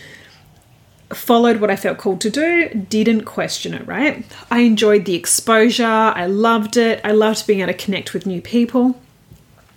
followed 1.13 1.61
what 1.61 1.71
I 1.71 1.77
felt 1.77 1.99
called 1.99 2.21
to 2.23 2.31
do, 2.31 2.69
didn't 2.69 3.23
question 3.25 3.75
it, 3.75 3.87
right? 3.87 4.25
I 4.51 4.61
enjoyed 4.61 5.05
the 5.05 5.15
exposure, 5.15 5.85
I 5.85 6.27
loved 6.27 6.77
it, 6.77 7.01
I 7.05 7.13
loved 7.13 7.47
being 7.47 7.61
able 7.61 7.73
to 7.73 7.79
connect 7.79 8.15
with 8.15 8.27
new 8.27 8.41
people. 8.41 9.01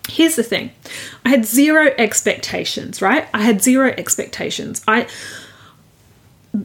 Here's 0.09 0.35
the 0.35 0.43
thing 0.43 0.71
I 1.25 1.29
had 1.29 1.45
zero 1.45 1.91
expectations, 1.97 3.01
right? 3.01 3.27
I 3.33 3.41
had 3.41 3.63
zero 3.63 3.93
expectations. 3.97 4.83
I 4.87 5.07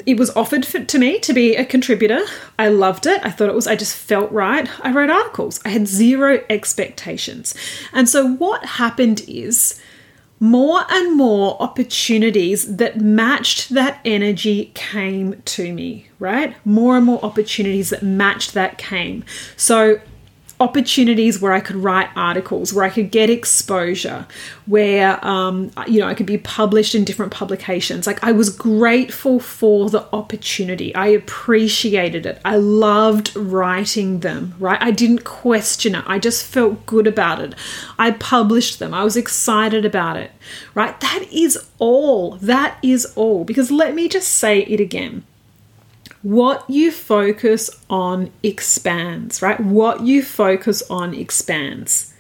it 0.05 0.19
was 0.19 0.29
offered 0.37 0.67
for, 0.67 0.81
to 0.81 0.99
me 0.99 1.19
to 1.21 1.33
be 1.33 1.57
a 1.57 1.65
contributor. 1.65 2.21
I 2.59 2.69
loved 2.69 3.07
it. 3.07 3.25
I 3.25 3.31
thought 3.31 3.49
it 3.49 3.55
was, 3.55 3.67
I 3.67 3.75
just 3.75 3.97
felt 3.97 4.31
right. 4.31 4.69
I 4.85 4.93
wrote 4.93 5.09
articles. 5.09 5.61
I 5.65 5.71
had 5.71 5.87
zero 5.87 6.45
expectations. 6.51 7.55
And 7.93 8.07
so 8.07 8.35
what 8.35 8.65
happened 8.65 9.23
is 9.27 9.81
more 10.41 10.83
and 10.89 11.17
more 11.17 11.61
opportunities 11.61 12.77
that 12.77 13.01
matched 13.01 13.71
that 13.71 14.01
energy 14.05 14.71
came 14.75 15.41
to 15.43 15.73
me, 15.73 16.09
right? 16.19 16.55
More 16.65 16.97
and 16.97 17.07
more 17.07 17.25
opportunities 17.25 17.91
that 17.91 18.03
matched 18.03 18.55
that 18.55 18.79
came. 18.79 19.25
So 19.57 20.01
opportunities 20.61 21.41
where 21.41 21.53
I 21.53 21.61
could 21.61 21.77
write 21.77 22.09
articles, 22.17 22.73
where 22.73 22.85
I 22.85 22.91
could 22.91 23.11
get 23.11 23.31
exposure, 23.31 24.27
where 24.67 25.25
um, 25.25 25.71
you 25.87 26.01
know 26.01 26.09
I 26.09 26.15
could 26.15 26.27
be 26.27 26.39
published 26.39 26.95
in 26.95 27.05
different 27.05 27.33
publications. 27.33 28.07
Like 28.07 28.23
I 28.25 28.33
was 28.33 28.51
grateful 28.51 29.39
for 29.39 29.89
the 29.89 30.07
opportunity. 30.13 30.95
I 30.95 31.09
appreciated 31.09 32.27
it. 32.27 32.41
I 32.45 32.57
loved 32.57 33.35
writing 33.37 34.21
them. 34.21 34.55
Right? 34.59 34.81
I 34.83 34.91
didn't 34.91 35.25
question 35.25 35.95
it. 35.95 36.05
I 36.07 36.19
just 36.19 36.45
felt 36.45 36.87
good 36.87 37.07
about 37.07 37.41
it. 37.41 37.55
I 37.99 38.13
published 38.13 38.79
them. 38.79 38.93
I 38.93 39.05
was 39.05 39.17
excited 39.17 39.85
about 39.85 40.17
it. 40.17 40.33
Right? 40.75 40.99
That 41.01 41.25
is 41.31 41.59
all. 41.79 42.33
That 42.37 42.79
is 42.83 43.07
all. 43.15 43.45
Because 43.45 43.71
let 43.71 43.95
me 43.95 44.09
just 44.09 44.29
say 44.29 44.61
it 44.61 44.81
again 44.81 45.25
what 46.23 46.69
you 46.69 46.91
focus 46.91 47.71
on 47.89 48.31
expands, 48.43 49.41
right? 49.41 49.61
What 49.61 50.03
you 50.03 50.23
focus 50.23 50.83
on 50.91 51.15
expands. 51.15 52.13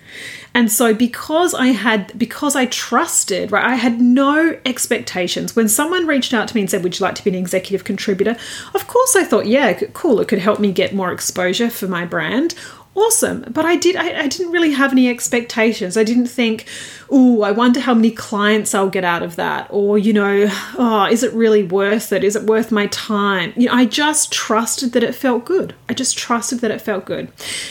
And 0.54 0.72
so 0.72 0.94
because 0.94 1.54
I 1.54 1.68
had 1.68 2.18
because 2.18 2.56
I 2.56 2.66
trusted, 2.66 3.52
right, 3.52 3.64
I 3.64 3.74
had 3.74 4.00
no 4.00 4.58
expectations. 4.64 5.54
When 5.54 5.68
someone 5.68 6.06
reached 6.06 6.32
out 6.32 6.48
to 6.48 6.54
me 6.54 6.62
and 6.62 6.70
said, 6.70 6.82
"Would 6.82 6.98
you 6.98 7.04
like 7.04 7.14
to 7.16 7.24
be 7.24 7.30
an 7.30 7.36
executive 7.36 7.84
contributor?" 7.84 8.36
Of 8.74 8.88
course 8.88 9.14
I 9.14 9.24
thought, 9.24 9.46
"Yeah, 9.46 9.72
cool, 9.92 10.20
it 10.20 10.28
could 10.28 10.38
help 10.38 10.58
me 10.58 10.72
get 10.72 10.94
more 10.94 11.12
exposure 11.12 11.70
for 11.70 11.86
my 11.86 12.04
brand." 12.04 12.54
Awesome. 12.98 13.44
But 13.48 13.64
I 13.64 13.76
did 13.76 13.94
I, 13.94 14.24
I 14.24 14.26
didn't 14.26 14.50
really 14.50 14.72
have 14.72 14.90
any 14.90 15.08
expectations. 15.08 15.96
I 15.96 16.02
didn't 16.02 16.26
think, 16.26 16.66
oh, 17.08 17.42
I 17.42 17.52
wonder 17.52 17.78
how 17.78 17.94
many 17.94 18.10
clients 18.10 18.74
I'll 18.74 18.90
get 18.90 19.04
out 19.04 19.22
of 19.22 19.36
that. 19.36 19.68
Or, 19.70 19.98
you 19.98 20.12
know, 20.12 20.48
oh, 20.76 21.06
is 21.08 21.22
it 21.22 21.32
really 21.32 21.62
worth 21.62 22.12
it? 22.12 22.24
Is 22.24 22.34
it 22.34 22.42
worth 22.42 22.72
my 22.72 22.88
time? 22.88 23.52
You 23.56 23.68
know, 23.68 23.74
I 23.74 23.84
just 23.84 24.32
trusted 24.32 24.94
that 24.94 25.04
it 25.04 25.14
felt 25.14 25.44
good. 25.44 25.76
I 25.88 25.94
just 25.94 26.18
trusted 26.18 26.58
that 26.58 26.72
it 26.72 26.82
felt 26.82 27.04
good. 27.04 27.30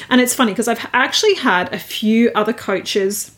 And 0.09 0.21
it's 0.21 0.33
funny 0.33 0.53
because 0.53 0.69
I've 0.69 0.87
actually 0.93 1.33
had 1.33 1.73
a 1.73 1.79
few 1.79 2.31
other 2.33 2.53
coaches 2.53 3.35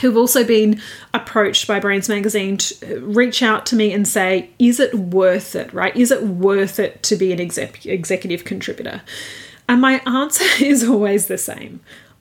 who've 0.00 0.16
also 0.16 0.44
been 0.44 0.80
approached 1.12 1.68
by 1.68 1.78
Brainz 1.78 2.08
Magazine 2.08 2.56
to 2.56 2.96
uh, 2.96 3.00
reach 3.00 3.42
out 3.42 3.66
to 3.66 3.76
me 3.76 3.92
and 3.92 4.08
say, 4.08 4.48
is 4.58 4.80
it 4.80 4.94
worth 4.94 5.54
it, 5.54 5.74
right? 5.74 5.94
Is 5.94 6.10
it 6.10 6.22
worth 6.22 6.78
it 6.78 7.02
to 7.02 7.16
be 7.16 7.34
an 7.34 7.40
exec- 7.40 7.84
executive 7.84 8.44
contributor? 8.44 9.02
And 9.72 9.80
my 9.80 10.02
answer 10.04 10.44
is 10.62 10.86
always 10.86 11.28
the 11.28 11.38
same. 11.38 11.80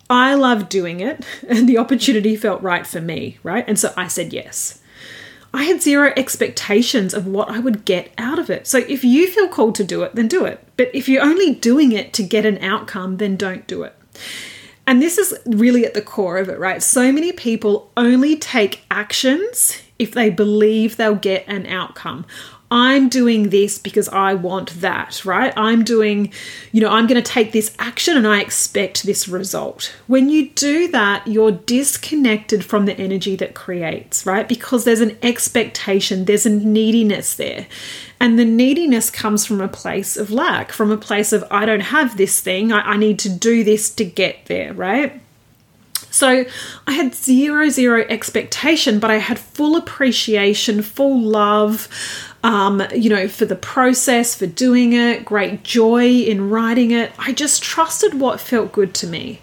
I 0.10 0.36
love 0.36 0.70
doing 0.70 1.02
it, 1.02 1.26
and 1.50 1.68
the 1.68 1.78
opportunity 1.78 2.38
felt 2.38 2.62
right 2.62 2.88
for 2.88 3.02
me, 3.02 3.40
right? 3.44 3.66
And 3.68 3.78
so 3.78 3.94
I 3.98 4.08
said 4.08 4.32
yes. 4.32 4.80
I 5.54 5.66
had 5.66 5.82
zero 5.82 6.14
expectations 6.16 7.14
of 7.14 7.28
what 7.28 7.50
I 7.50 7.60
would 7.60 7.84
get 7.84 8.14
out 8.18 8.40
of 8.40 8.50
it. 8.50 8.68
So 8.68 8.78
if 8.78 9.04
you 9.04 9.28
feel 9.28 9.50
called 9.50 9.76
to 9.76 9.84
do 9.84 10.02
it, 10.04 10.16
then 10.16 10.30
do 10.30 10.46
it. 10.46 10.66
But 10.78 10.92
if 10.94 11.10
you're 11.10 11.26
only 11.26 11.54
doing 11.54 11.92
it 11.92 12.14
to 12.14 12.24
get 12.24 12.46
an 12.46 12.58
outcome, 12.60 13.18
then 13.18 13.36
don't 13.36 13.68
do 13.68 13.84
it. 13.84 13.98
And 14.88 15.02
this 15.02 15.18
is 15.18 15.38
really 15.46 15.86
at 15.86 15.94
the 15.94 16.02
core 16.02 16.38
of 16.38 16.48
it, 16.48 16.58
right? 16.58 16.82
So 16.82 17.12
many 17.12 17.34
people 17.34 17.92
only 17.98 18.38
take 18.38 18.86
actions 18.90 19.82
if 20.00 20.14
they 20.14 20.30
believe 20.30 20.96
they'll 20.96 21.16
get 21.16 21.44
an 21.50 21.66
outcome. 21.66 22.26
I'm 22.72 23.10
doing 23.10 23.50
this 23.50 23.78
because 23.78 24.08
I 24.08 24.34
want 24.34 24.80
that, 24.80 25.26
right? 25.26 25.52
I'm 25.58 25.84
doing, 25.84 26.32
you 26.72 26.80
know, 26.80 26.90
I'm 26.90 27.06
going 27.06 27.22
to 27.22 27.32
take 27.32 27.52
this 27.52 27.76
action 27.78 28.16
and 28.16 28.26
I 28.26 28.40
expect 28.40 29.04
this 29.04 29.28
result. 29.28 29.94
When 30.08 30.30
you 30.30 30.50
do 30.52 30.88
that, 30.88 31.28
you're 31.28 31.52
disconnected 31.52 32.64
from 32.64 32.86
the 32.86 32.98
energy 32.98 33.36
that 33.36 33.56
creates, 33.56 34.26
right? 34.26 34.48
Because 34.48 34.86
there's 34.86 35.02
an 35.02 35.18
expectation, 35.22 36.24
there's 36.24 36.46
a 36.46 36.50
neediness 36.50 37.36
there. 37.36 37.68
And 38.22 38.40
the 38.40 38.46
neediness 38.46 39.10
comes 39.10 39.46
from 39.46 39.60
a 39.60 39.68
place 39.68 40.16
of 40.16 40.32
lack, 40.32 40.72
from 40.72 40.92
a 40.92 40.98
place 40.98 41.34
of, 41.34 41.44
I 41.52 41.66
don't 41.66 41.82
have 41.82 42.16
this 42.16 42.40
thing, 42.40 42.72
I, 42.72 42.94
I 42.94 42.98
need 42.98 43.20
to 43.20 43.30
do 43.30 43.66
this 43.66 43.90
to 43.96 44.06
get 44.06 44.46
there, 44.46 44.74
right? 44.74 45.22
So 46.12 46.46
I 46.88 46.92
had 46.92 47.16
zero, 47.16 47.70
zero 47.70 48.06
expectation, 48.10 49.00
but 49.00 49.10
I 49.10 49.16
had 49.16 49.40
full 49.40 49.78
appreciation, 49.78 50.82
full 50.82 51.20
love, 51.22 51.88
um, 52.44 52.84
you 52.96 53.10
know, 53.10 53.28
for 53.28 53.46
the 53.46 53.56
process, 53.56 54.34
for 54.34 54.48
doing 54.48 54.94
it, 54.94 55.26
great 55.26 55.64
joy 55.64 56.08
in 56.08 56.50
writing 56.50 56.92
it. 56.92 57.12
I 57.20 57.34
just 57.34 57.62
trusted 57.62 58.20
what 58.20 58.40
felt 58.40 58.72
good 58.72 58.94
to 58.96 59.08
me. 59.08 59.42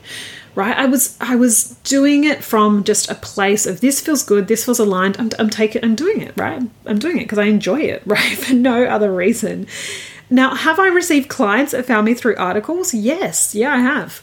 Right, 0.54 0.76
I 0.76 0.86
was 0.86 1.16
I 1.20 1.36
was 1.36 1.76
doing 1.84 2.24
it 2.24 2.42
from 2.42 2.82
just 2.82 3.08
a 3.08 3.14
place 3.14 3.64
of 3.64 3.80
this 3.80 4.00
feels 4.00 4.24
good, 4.24 4.48
this 4.48 4.64
feels 4.64 4.80
aligned. 4.80 5.16
I'm, 5.20 5.30
I'm 5.38 5.50
taking, 5.50 5.84
I'm 5.84 5.94
doing 5.94 6.20
it. 6.20 6.34
Right, 6.36 6.60
I'm 6.84 6.98
doing 6.98 7.18
it 7.18 7.24
because 7.24 7.38
I 7.38 7.44
enjoy 7.44 7.80
it. 7.82 8.02
Right, 8.06 8.36
for 8.36 8.54
no 8.54 8.84
other 8.84 9.14
reason. 9.14 9.68
Now, 10.30 10.54
have 10.54 10.80
I 10.80 10.88
received 10.88 11.28
clients 11.28 11.72
that 11.72 11.86
found 11.86 12.06
me 12.06 12.14
through 12.14 12.36
articles? 12.36 12.92
Yes, 12.92 13.54
yeah, 13.54 13.72
I 13.72 13.78
have. 13.78 14.20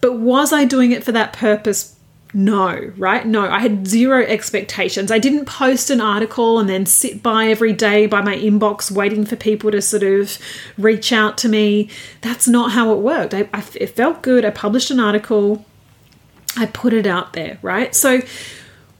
But 0.00 0.18
was 0.18 0.52
I 0.52 0.64
doing 0.64 0.92
it 0.92 1.02
for 1.02 1.12
that 1.12 1.32
purpose? 1.32 1.96
No, 2.34 2.92
right? 2.98 3.26
No, 3.26 3.48
I 3.48 3.60
had 3.60 3.86
zero 3.86 4.22
expectations. 4.22 5.10
I 5.10 5.18
didn't 5.18 5.46
post 5.46 5.88
an 5.88 6.00
article 6.00 6.58
and 6.58 6.68
then 6.68 6.84
sit 6.84 7.22
by 7.22 7.46
every 7.46 7.72
day 7.72 8.06
by 8.06 8.20
my 8.20 8.36
inbox 8.36 8.90
waiting 8.90 9.24
for 9.24 9.36
people 9.36 9.70
to 9.70 9.80
sort 9.80 10.02
of 10.02 10.38
reach 10.76 11.10
out 11.10 11.38
to 11.38 11.48
me. 11.48 11.88
That's 12.20 12.46
not 12.46 12.72
how 12.72 12.92
it 12.92 12.98
worked. 12.98 13.32
I, 13.32 13.48
I, 13.54 13.64
it 13.74 13.96
felt 13.96 14.22
good. 14.22 14.44
I 14.44 14.50
published 14.50 14.90
an 14.90 15.00
article, 15.00 15.64
I 16.56 16.66
put 16.66 16.92
it 16.92 17.06
out 17.06 17.32
there, 17.32 17.58
right? 17.62 17.94
So 17.94 18.20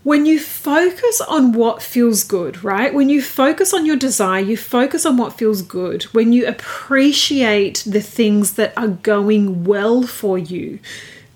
when 0.04 0.24
you 0.24 0.40
focus 0.40 1.20
on 1.20 1.52
what 1.52 1.82
feels 1.82 2.24
good, 2.24 2.64
right? 2.64 2.94
When 2.94 3.10
you 3.10 3.20
focus 3.20 3.74
on 3.74 3.84
your 3.84 3.96
desire, 3.96 4.40
you 4.40 4.56
focus 4.56 5.04
on 5.04 5.18
what 5.18 5.36
feels 5.36 5.60
good. 5.60 6.04
When 6.04 6.32
you 6.32 6.46
appreciate 6.46 7.82
the 7.86 8.00
things 8.00 8.54
that 8.54 8.72
are 8.74 8.88
going 8.88 9.64
well 9.64 10.02
for 10.04 10.38
you, 10.38 10.78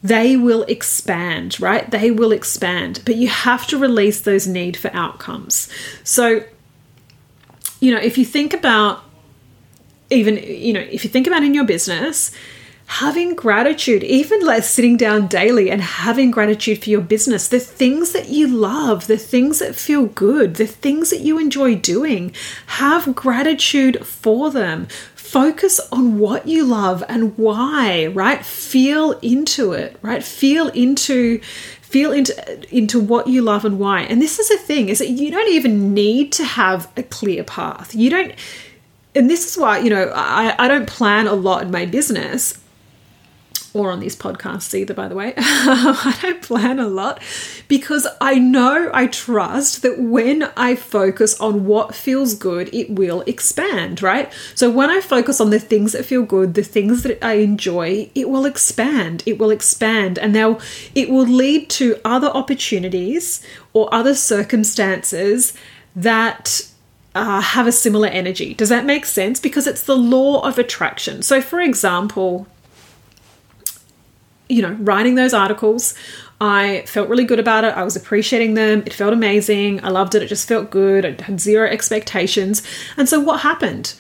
they 0.03 0.37
will 0.37 0.65
expand, 0.65 1.61
right? 1.61 1.91
They 1.91 2.11
will 2.11 2.33
expand, 2.33 3.03
but 3.05 3.17
you 3.17 3.29
have 3.29 3.67
to 3.69 3.79
release 3.79 4.21
those 4.21 4.47
need 4.47 4.77
for 4.77 4.91
outcomes. 4.93 5.69
So, 6.03 6.45
you 7.81 7.93
know, 7.93 8.01
if 8.01 8.19
you 8.19 8.25
think 8.25 8.53
about 8.53 9.05
even, 10.11 10.37
you 10.37 10.73
know, 10.73 10.81
if 10.81 11.05
you 11.05 11.11
think 11.11 11.27
about 11.27 11.43
in 11.43 11.55
your 11.55 11.65
business, 11.65 12.33
having 12.87 13.35
gratitude, 13.35 14.03
even 14.03 14.45
like 14.45 14.63
sitting 14.63 14.99
down 14.99 15.27
daily 15.27 15.71
and 15.71 15.81
having 15.81 16.31
gratitude 16.31 16.83
for 16.83 16.91
your 16.91 17.01
business, 17.01 17.49
the 17.49 17.59
things 17.59 18.13
that 18.13 18.29
you 18.29 18.47
love, 18.47 19.07
the 19.07 19.17
things 19.17 19.61
that 19.61 19.75
feel 19.75 20.07
good, 20.07 20.57
the 20.57 20.67
things 20.67 21.09
that 21.09 21.21
you 21.21 21.39
enjoy 21.39 21.75
doing, 21.75 22.35
have 22.67 23.15
gratitude 23.15 24.05
for 24.05 24.51
them 24.51 24.87
focus 25.33 25.81
on 25.91 26.19
what 26.19 26.47
you 26.47 26.63
love 26.63 27.03
and 27.09 27.39
why, 27.39 28.07
right? 28.09 28.45
Feel 28.45 29.13
into 29.23 29.73
it, 29.73 29.97
right? 30.03 30.23
Feel 30.23 30.69
into 30.69 31.41
feel 31.81 32.13
into 32.13 32.75
into 32.75 33.01
what 33.01 33.27
you 33.29 33.41
love 33.41 33.65
and 33.65 33.79
why. 33.79 34.03
And 34.03 34.21
this 34.21 34.39
is 34.39 34.51
a 34.51 34.59
thing 34.59 34.91
is 34.91 34.99
that 34.99 35.09
you 35.09 35.31
don't 35.31 35.49
even 35.49 35.95
need 35.95 36.33
to 36.33 36.45
have 36.45 36.91
a 36.99 37.03
clear 37.03 37.45
path. 37.45 37.95
You 37.95 38.11
don't 38.11 38.35
and 39.15 39.31
this 39.31 39.51
is 39.51 39.57
why, 39.57 39.79
you 39.79 39.89
know, 39.89 40.13
I, 40.15 40.55
I 40.59 40.69
don't 40.69 40.87
plan 40.87 41.27
a 41.27 41.35
lot 41.35 41.63
in 41.63 41.71
my 41.71 41.87
business 41.87 42.62
or 43.75 43.91
on 43.91 44.01
these 44.01 44.17
podcasts 44.17 44.75
either, 44.75 44.95
by 44.95 45.09
the 45.09 45.15
way. 45.15 45.35
I 45.37 46.19
don't 46.21 46.43
plan 46.43 46.79
a 46.79 46.89
lot 46.89 47.23
because 47.69 48.07
I 48.21 48.39
know, 48.39 48.91
I 48.93 49.07
trust 49.07 49.83
that 49.83 49.99
when 49.99 50.45
I 50.57 50.75
focus 50.75 51.39
on 51.41 51.67
what 51.67 51.95
feels 51.95 52.35
good, 52.35 52.73
it 52.75 52.91
will 52.91 53.23
expand, 53.23 54.03
right? 54.03 54.33
So 54.55 54.71
when 54.71 54.91
I 54.91 55.01
focus 55.01 55.41
on 55.41 55.51
the 55.51 55.59
things 55.59 55.93
that 55.93 56.05
feel 56.05 56.23
good, 56.23 56.55
the 56.55 56.63
things 56.63 57.03
that 57.03 57.25
I 57.25 57.35
enjoy, 57.35 58.11
it 58.15 58.29
will 58.29 58.45
expand. 58.45 59.23
It 59.27 59.39
will 59.39 59.51
expand 59.51 60.19
and 60.19 60.33
now 60.33 60.59
it 60.95 61.09
will 61.09 61.27
lead 61.27 61.71
to 61.71 61.99
other 62.05 62.29
opportunities 62.29 63.45
or 63.73 63.93
other 63.93 64.15
circumstances 64.15 65.55
that 65.97 66.69
uh, 67.15 67.41
have 67.41 67.67
a 67.67 67.73
similar 67.73 68.09
energy. 68.09 68.55
Does 68.55 68.71
that 68.71 68.87
make 68.87 69.05
sense? 69.05 69.39
Because 69.39 69.67
it's 69.67 69.83
the 69.83 69.97
law 69.97 70.41
of 70.47 70.59
attraction. 70.59 71.23
So, 71.23 71.41
for 71.41 71.61
example, 71.61 72.47
you 74.53 74.63
know, 74.63 74.73
writing 74.81 75.15
those 75.15 75.33
articles, 75.35 75.95
I 76.41 76.85
felt 76.87 77.09
really 77.09 77.25
good 77.25 77.39
about 77.39 77.65
it. 77.65 77.75
I 77.75 77.85
was 77.85 77.97
appreciating 77.97 78.55
them. 78.55 78.83
It 78.85 78.93
felt 78.93 79.13
amazing. 79.13 79.83
I 79.85 79.91
loved 79.91 80.15
it. 80.15 80.23
It 80.23 80.29
just 80.29 80.47
felt 80.47 80.71
good. 80.71 81.05
I 81.07 81.23
had 81.23 81.41
zero 81.41 81.69
expectations. 81.69 82.63
And 82.97 83.09
so 83.09 83.21
what 83.21 83.41
happened? 83.41 83.95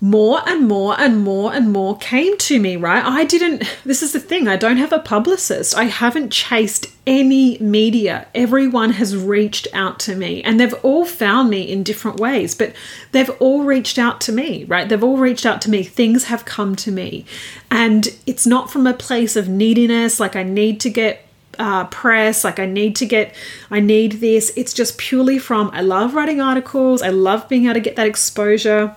More 0.00 0.40
and 0.46 0.68
more 0.68 0.98
and 0.98 1.22
more 1.22 1.54
and 1.54 1.72
more 1.72 1.96
came 1.96 2.36
to 2.36 2.60
me, 2.60 2.76
right? 2.76 3.04
I 3.04 3.24
didn't, 3.24 3.64
this 3.84 4.02
is 4.02 4.12
the 4.12 4.20
thing, 4.20 4.46
I 4.46 4.56
don't 4.56 4.76
have 4.76 4.92
a 4.92 4.98
publicist. 4.98 5.76
I 5.76 5.84
haven't 5.84 6.30
chased 6.30 6.88
any 7.06 7.58
media. 7.58 8.26
Everyone 8.34 8.90
has 8.90 9.16
reached 9.16 9.68
out 9.72 9.98
to 10.00 10.14
me 10.14 10.42
and 10.42 10.60
they've 10.60 10.74
all 10.82 11.06
found 11.06 11.48
me 11.48 11.62
in 11.62 11.82
different 11.82 12.20
ways, 12.20 12.54
but 12.54 12.74
they've 13.12 13.30
all 13.40 13.64
reached 13.64 13.98
out 13.98 14.20
to 14.22 14.32
me, 14.32 14.64
right? 14.64 14.88
They've 14.88 15.02
all 15.02 15.16
reached 15.16 15.46
out 15.46 15.62
to 15.62 15.70
me. 15.70 15.82
Things 15.82 16.24
have 16.24 16.44
come 16.44 16.76
to 16.76 16.92
me. 16.92 17.24
And 17.70 18.08
it's 18.26 18.46
not 18.46 18.70
from 18.70 18.86
a 18.86 18.94
place 18.94 19.34
of 19.34 19.48
neediness, 19.48 20.20
like 20.20 20.36
I 20.36 20.42
need 20.42 20.80
to 20.80 20.90
get 20.90 21.22
uh, 21.58 21.84
press 21.86 22.44
like 22.44 22.58
i 22.58 22.66
need 22.66 22.94
to 22.94 23.06
get 23.06 23.34
i 23.70 23.80
need 23.80 24.12
this 24.20 24.52
it's 24.56 24.74
just 24.74 24.98
purely 24.98 25.38
from 25.38 25.70
i 25.72 25.80
love 25.80 26.12
writing 26.12 26.38
articles 26.38 27.00
i 27.00 27.08
love 27.08 27.48
being 27.48 27.64
able 27.64 27.72
to 27.72 27.80
get 27.80 27.96
that 27.96 28.06
exposure 28.06 28.94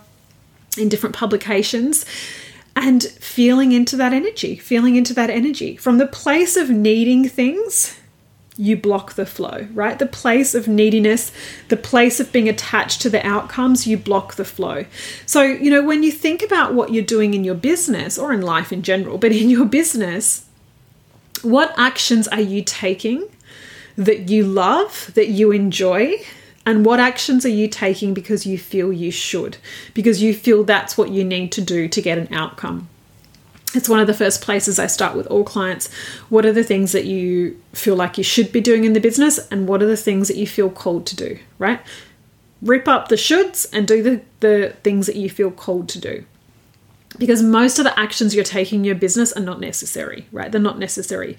in 0.80 0.90
different 0.90 1.16
publications 1.16 2.06
and 2.76 3.04
feeling 3.04 3.72
into 3.72 3.96
that 3.98 4.14
energy, 4.14 4.56
feeling 4.56 4.96
into 4.96 5.14
that 5.14 5.30
energy. 5.30 5.76
From 5.76 5.98
the 5.98 6.08
place 6.08 6.56
of 6.56 6.70
needing 6.70 7.28
things, 7.28 8.00
you 8.56 8.76
block 8.76 9.14
the 9.14 9.26
flow, 9.26 9.68
right? 9.74 9.98
The 9.98 10.06
place 10.06 10.54
of 10.54 10.68
neediness, 10.68 11.32
the 11.70 11.78
place 11.78 12.20
of 12.20 12.32
being 12.32 12.50
attached 12.50 13.02
to 13.02 13.10
the 13.10 13.26
outcomes, 13.26 13.88
you 13.88 13.98
block 13.98 14.36
the 14.36 14.44
flow. 14.44 14.86
So, 15.26 15.44
you 15.44 15.72
know, 15.72 15.82
when 15.82 16.04
you 16.04 16.12
think 16.12 16.42
about 16.44 16.74
what 16.74 16.92
you're 16.92 17.04
doing 17.04 17.34
in 17.34 17.46
your 17.46 17.56
business 17.56 18.18
or 18.18 18.34
in 18.34 18.42
life 18.42 18.74
in 18.74 18.82
general, 18.82 19.18
but 19.18 19.32
in 19.32 19.50
your 19.50 19.66
business, 19.66 20.46
what 21.42 21.74
actions 21.78 22.28
are 22.28 22.42
you 22.42 22.62
taking 22.62 23.30
that 23.96 24.30
you 24.30 24.44
love, 24.44 25.12
that 25.16 25.30
you 25.30 25.52
enjoy, 25.52 26.16
and 26.70 26.86
what 26.86 27.00
actions 27.00 27.48
are 27.48 27.50
you 27.50 27.68
taking 27.68 28.14
because 28.14 28.46
you 28.46 28.56
feel 28.56 28.94
you 28.94 29.10
should, 29.10 29.58
because 29.96 30.22
you 30.22 30.36
feel 30.36 30.64
that's 30.64 31.00
what 31.00 31.10
you 31.10 31.24
need 31.24 31.52
to 31.54 31.62
do 31.62 31.88
to 31.88 32.00
get 32.00 32.20
an 32.20 32.32
outcome? 32.32 32.88
It's 33.74 33.90
one 33.90 34.00
of 34.00 34.06
the 34.06 34.14
first 34.14 34.44
places 34.44 34.78
I 34.78 34.86
start 34.86 35.18
with 35.18 35.26
all 35.28 35.44
clients. 35.44 35.92
What 36.30 36.46
are 36.46 36.54
the 36.54 36.64
things 36.64 36.92
that 36.92 37.06
you 37.06 37.60
feel 37.74 37.96
like 37.96 38.20
you 38.20 38.24
should 38.24 38.52
be 38.52 38.62
doing 38.62 38.84
in 38.84 38.94
the 38.94 39.00
business, 39.00 39.40
and 39.50 39.68
what 39.68 39.82
are 39.82 39.88
the 39.88 39.98
things 39.98 40.28
that 40.28 40.38
you 40.38 40.46
feel 40.46 40.70
called 40.70 41.08
to 41.08 41.16
do, 41.16 41.40
right? 41.58 41.82
Rip 42.62 42.88
up 42.88 43.08
the 43.08 43.16
shoulds 43.16 43.68
and 43.74 43.88
do 43.88 44.04
the, 44.04 44.22
the 44.40 44.76
things 44.84 45.08
that 45.08 45.16
you 45.16 45.28
feel 45.28 45.50
called 45.50 45.90
to 45.90 46.00
do 46.00 46.24
because 47.18 47.42
most 47.42 47.80
of 47.80 47.86
the 47.86 48.00
actions 48.00 48.36
you're 48.36 48.44
taking 48.44 48.82
in 48.82 48.86
your 48.86 48.94
business 48.94 49.34
are 49.34 49.42
not 49.42 49.60
necessary 49.60 50.28
right 50.32 50.52
they're 50.52 50.62
not 50.62 50.78
necessary 50.78 51.36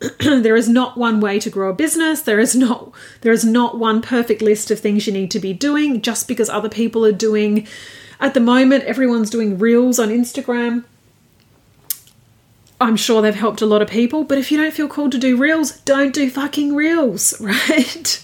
there 0.20 0.56
is 0.56 0.68
not 0.68 0.96
one 0.96 1.20
way 1.20 1.38
to 1.38 1.50
grow 1.50 1.70
a 1.70 1.74
business. 1.74 2.22
There 2.22 2.40
is 2.40 2.54
not 2.54 2.92
there 3.22 3.32
is 3.32 3.44
not 3.44 3.78
one 3.78 4.02
perfect 4.02 4.42
list 4.42 4.70
of 4.70 4.80
things 4.80 5.06
you 5.06 5.12
need 5.12 5.30
to 5.32 5.40
be 5.40 5.52
doing. 5.52 6.00
Just 6.00 6.28
because 6.28 6.48
other 6.48 6.68
people 6.68 7.04
are 7.04 7.12
doing 7.12 7.66
at 8.20 8.34
the 8.34 8.40
moment 8.40 8.84
everyone's 8.84 9.30
doing 9.30 9.58
reels 9.58 9.98
on 9.98 10.08
instagram 10.08 10.84
I'm 12.84 12.96
sure 12.96 13.22
they've 13.22 13.34
helped 13.34 13.62
a 13.62 13.66
lot 13.66 13.80
of 13.80 13.88
people, 13.88 14.24
but 14.24 14.36
if 14.36 14.52
you 14.52 14.58
don't 14.58 14.74
feel 14.74 14.88
called 14.88 15.12
to 15.12 15.18
do 15.18 15.38
reels, 15.38 15.72
don't 15.80 16.12
do 16.12 16.28
fucking 16.28 16.74
reels, 16.74 17.32
right? 17.40 18.22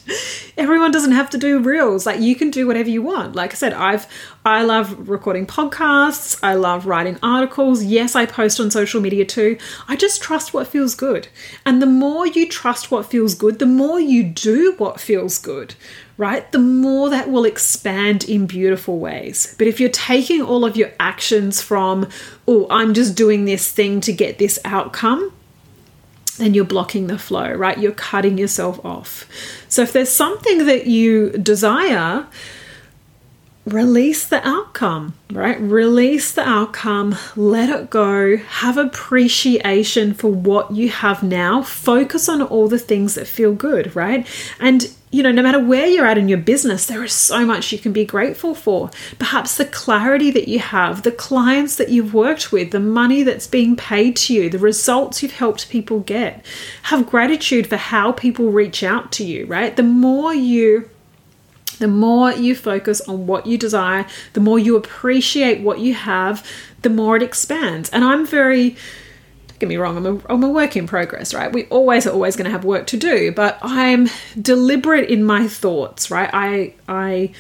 Everyone 0.59 0.91
doesn't 0.91 1.13
have 1.13 1.31
to 1.31 1.39
do 1.39 1.59
reels. 1.59 2.05
Like 2.05 2.21
you 2.21 2.37
can 2.37 2.51
do 2.51 2.67
whatever 2.67 2.91
you 2.91 3.01
want. 3.01 3.35
Like 3.35 3.53
I 3.53 3.55
said, 3.55 3.73
I've 3.73 4.07
I 4.45 4.63
love 4.63 5.09
recording 5.09 5.47
podcasts, 5.47 6.39
I 6.43 6.55
love 6.55 6.85
writing 6.85 7.19
articles. 7.23 7.83
Yes, 7.83 8.15
I 8.15 8.27
post 8.27 8.61
on 8.61 8.71
social 8.71 9.01
media 9.01 9.25
too. 9.25 9.57
I 9.89 9.97
just 9.97 10.21
trust 10.21 10.53
what 10.53 10.69
feels 10.69 10.95
good. 10.95 11.29
And 11.65 11.81
the 11.81 11.87
more 11.87 12.27
you 12.27 12.47
trust 12.47 12.91
what 12.91 13.07
feels 13.07 13.35
good, 13.35 13.61
the 13.61 13.67
more 13.67 13.99
you 13.99 14.23
do 14.23 14.75
what 14.77 15.01
feels 15.01 15.39
good 15.39 15.75
right, 16.21 16.53
the 16.53 16.59
more 16.59 17.09
that 17.09 17.31
will 17.31 17.47
expand 17.47 18.25
in 18.25 18.47
beautiful 18.47 18.99
ways. 18.99 19.55
But 19.57 19.67
if 19.67 19.81
you're 19.81 19.89
taking 19.89 20.43
all 20.43 20.67
of 20.67 20.77
your 20.77 20.91
actions 21.01 21.63
from, 21.63 22.07
oh, 22.47 22.67
I'm 22.69 22.93
just 22.93 23.17
doing 23.17 23.47
this 23.47 23.73
thing 23.73 24.03
to 24.03 24.13
get 24.13 24.37
this 24.37 24.59
outcome, 24.63 25.33
then 26.37 26.53
you're 26.53 26.67
blocking 26.67 27.07
the 27.07 27.19
flow, 27.19 27.51
right? 27.55 27.79
You're 27.79 27.93
cutting 27.93 28.37
yourself 28.37 28.85
off. 28.85 29.27
So 29.69 29.81
if 29.81 29.95
there's 29.95 30.11
something 30.11 30.67
that 30.67 30.87
you 30.87 31.31
desire, 31.31 32.27
release 33.65 34.27
the 34.27 34.47
outcome, 34.47 35.15
right? 35.33 35.59
Release 35.59 36.33
the 36.33 36.47
outcome, 36.47 37.17
let 37.35 37.71
it 37.71 37.89
go, 37.89 38.37
have 38.37 38.77
appreciation 38.77 40.13
for 40.13 40.31
what 40.31 40.71
you 40.73 40.91
have 40.91 41.23
now, 41.23 41.63
focus 41.63 42.29
on 42.29 42.43
all 42.43 42.69
the 42.69 42.79
things 42.79 43.15
that 43.15 43.27
feel 43.27 43.55
good, 43.55 43.97
right? 43.97 44.27
And 44.59 44.95
you 45.13 45.25
know, 45.25 45.33
no 45.33 45.43
matter 45.43 45.59
where 45.59 45.87
you're 45.87 46.07
at 46.07 46.19
in 46.19 46.29
your 46.29 46.39
business, 46.39 46.87
there 46.87 47.03
is 47.03 47.13
so 47.13 47.45
much 47.45 47.73
you 47.73 47.79
can 47.79 47.93
be 47.93 48.05
grateful 48.05 48.55
for. 48.55 48.91
Perhaps 49.19 49.57
the 49.57 49.65
clarity 49.65 50.31
that 50.31 50.47
you 50.47 50.61
have, 50.61 51.03
the 51.03 51.11
clients 51.11 51.75
that 51.77 51.89
you've 51.89 52.15
worked 52.15 52.53
with, 52.53 52.71
the 52.71 52.79
money 52.79 53.25
that's 53.25 53.49
being 53.49 53.75
paid 53.75 54.15
to 54.17 54.35
you, 54.35 54.49
the 54.49 54.59
results 54.59 55.21
you've 55.21 55.33
helped 55.33 55.69
people 55.69 56.01
get. 56.01 56.45
Have 56.85 57.11
gratitude 57.11 57.67
for 57.67 57.77
how 57.77 58.13
people 58.13 58.51
reach 58.51 58.85
out 58.85 59.11
to 59.13 59.25
you, 59.25 59.47
right? 59.47 59.77
The 59.77 59.83
more 59.83 60.33
you 60.33 60.89
the 61.81 61.89
more 61.89 62.31
you 62.31 62.55
focus 62.55 63.01
on 63.01 63.27
what 63.27 63.47
you 63.47 63.57
desire, 63.57 64.07
the 64.35 64.41
more 64.41 64.59
you 64.59 64.77
appreciate 64.77 65.63
what 65.63 65.81
you 65.81 65.95
have, 65.95 66.47
the 66.83 66.91
more 66.91 67.17
it 67.17 67.23
expands. 67.23 67.89
And 67.89 68.05
I'm 68.05 68.27
very 68.27 68.77
get 69.61 69.69
me 69.69 69.77
wrong, 69.77 69.97
I'm 69.97 70.07
a, 70.07 70.21
I'm 70.29 70.43
a 70.43 70.49
work 70.49 70.77
in 70.77 70.87
progress, 70.87 71.33
right? 71.33 71.53
We 71.53 71.67
always 71.67 72.07
are 72.07 72.11
always 72.11 72.35
going 72.35 72.47
to 72.47 72.51
have 72.51 72.65
work 72.65 72.87
to 72.89 72.97
do, 72.97 73.31
but 73.31 73.59
I'm 73.63 74.09
deliberate 74.41 75.09
in 75.09 75.23
my 75.23 75.47
thoughts, 75.47 76.11
right? 76.11 76.31
I, 76.33 76.75
I, 76.89 77.33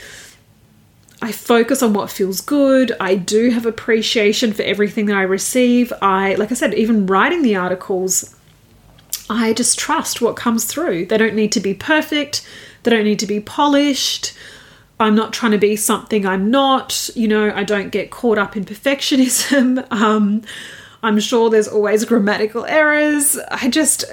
I 1.22 1.32
focus 1.32 1.82
on 1.82 1.94
what 1.94 2.10
feels 2.10 2.40
good. 2.40 2.92
I 3.00 3.14
do 3.16 3.50
have 3.50 3.66
appreciation 3.66 4.52
for 4.52 4.62
everything 4.62 5.06
that 5.06 5.16
I 5.16 5.22
receive. 5.22 5.92
I, 6.02 6.34
like 6.34 6.50
I 6.52 6.54
said, 6.54 6.74
even 6.74 7.06
writing 7.06 7.42
the 7.42 7.56
articles, 7.56 8.36
I 9.28 9.52
just 9.54 9.78
trust 9.78 10.20
what 10.20 10.36
comes 10.36 10.66
through. 10.66 11.06
They 11.06 11.16
don't 11.16 11.34
need 11.34 11.52
to 11.52 11.60
be 11.60 11.74
perfect, 11.74 12.46
they 12.82 12.90
don't 12.90 13.04
need 13.04 13.18
to 13.18 13.26
be 13.26 13.40
polished. 13.40 14.34
I'm 14.98 15.14
not 15.14 15.32
trying 15.32 15.52
to 15.52 15.58
be 15.58 15.76
something 15.76 16.26
I'm 16.26 16.50
not. 16.50 17.08
You 17.14 17.26
know, 17.26 17.50
I 17.54 17.64
don't 17.64 17.88
get 17.88 18.10
caught 18.10 18.36
up 18.36 18.54
in 18.56 18.66
perfectionism. 18.66 19.86
Um, 19.90 20.42
I'm 21.02 21.18
sure 21.20 21.50
there's 21.50 21.68
always 21.68 22.04
grammatical 22.04 22.64
errors. 22.66 23.38
I 23.50 23.68
just 23.68 24.04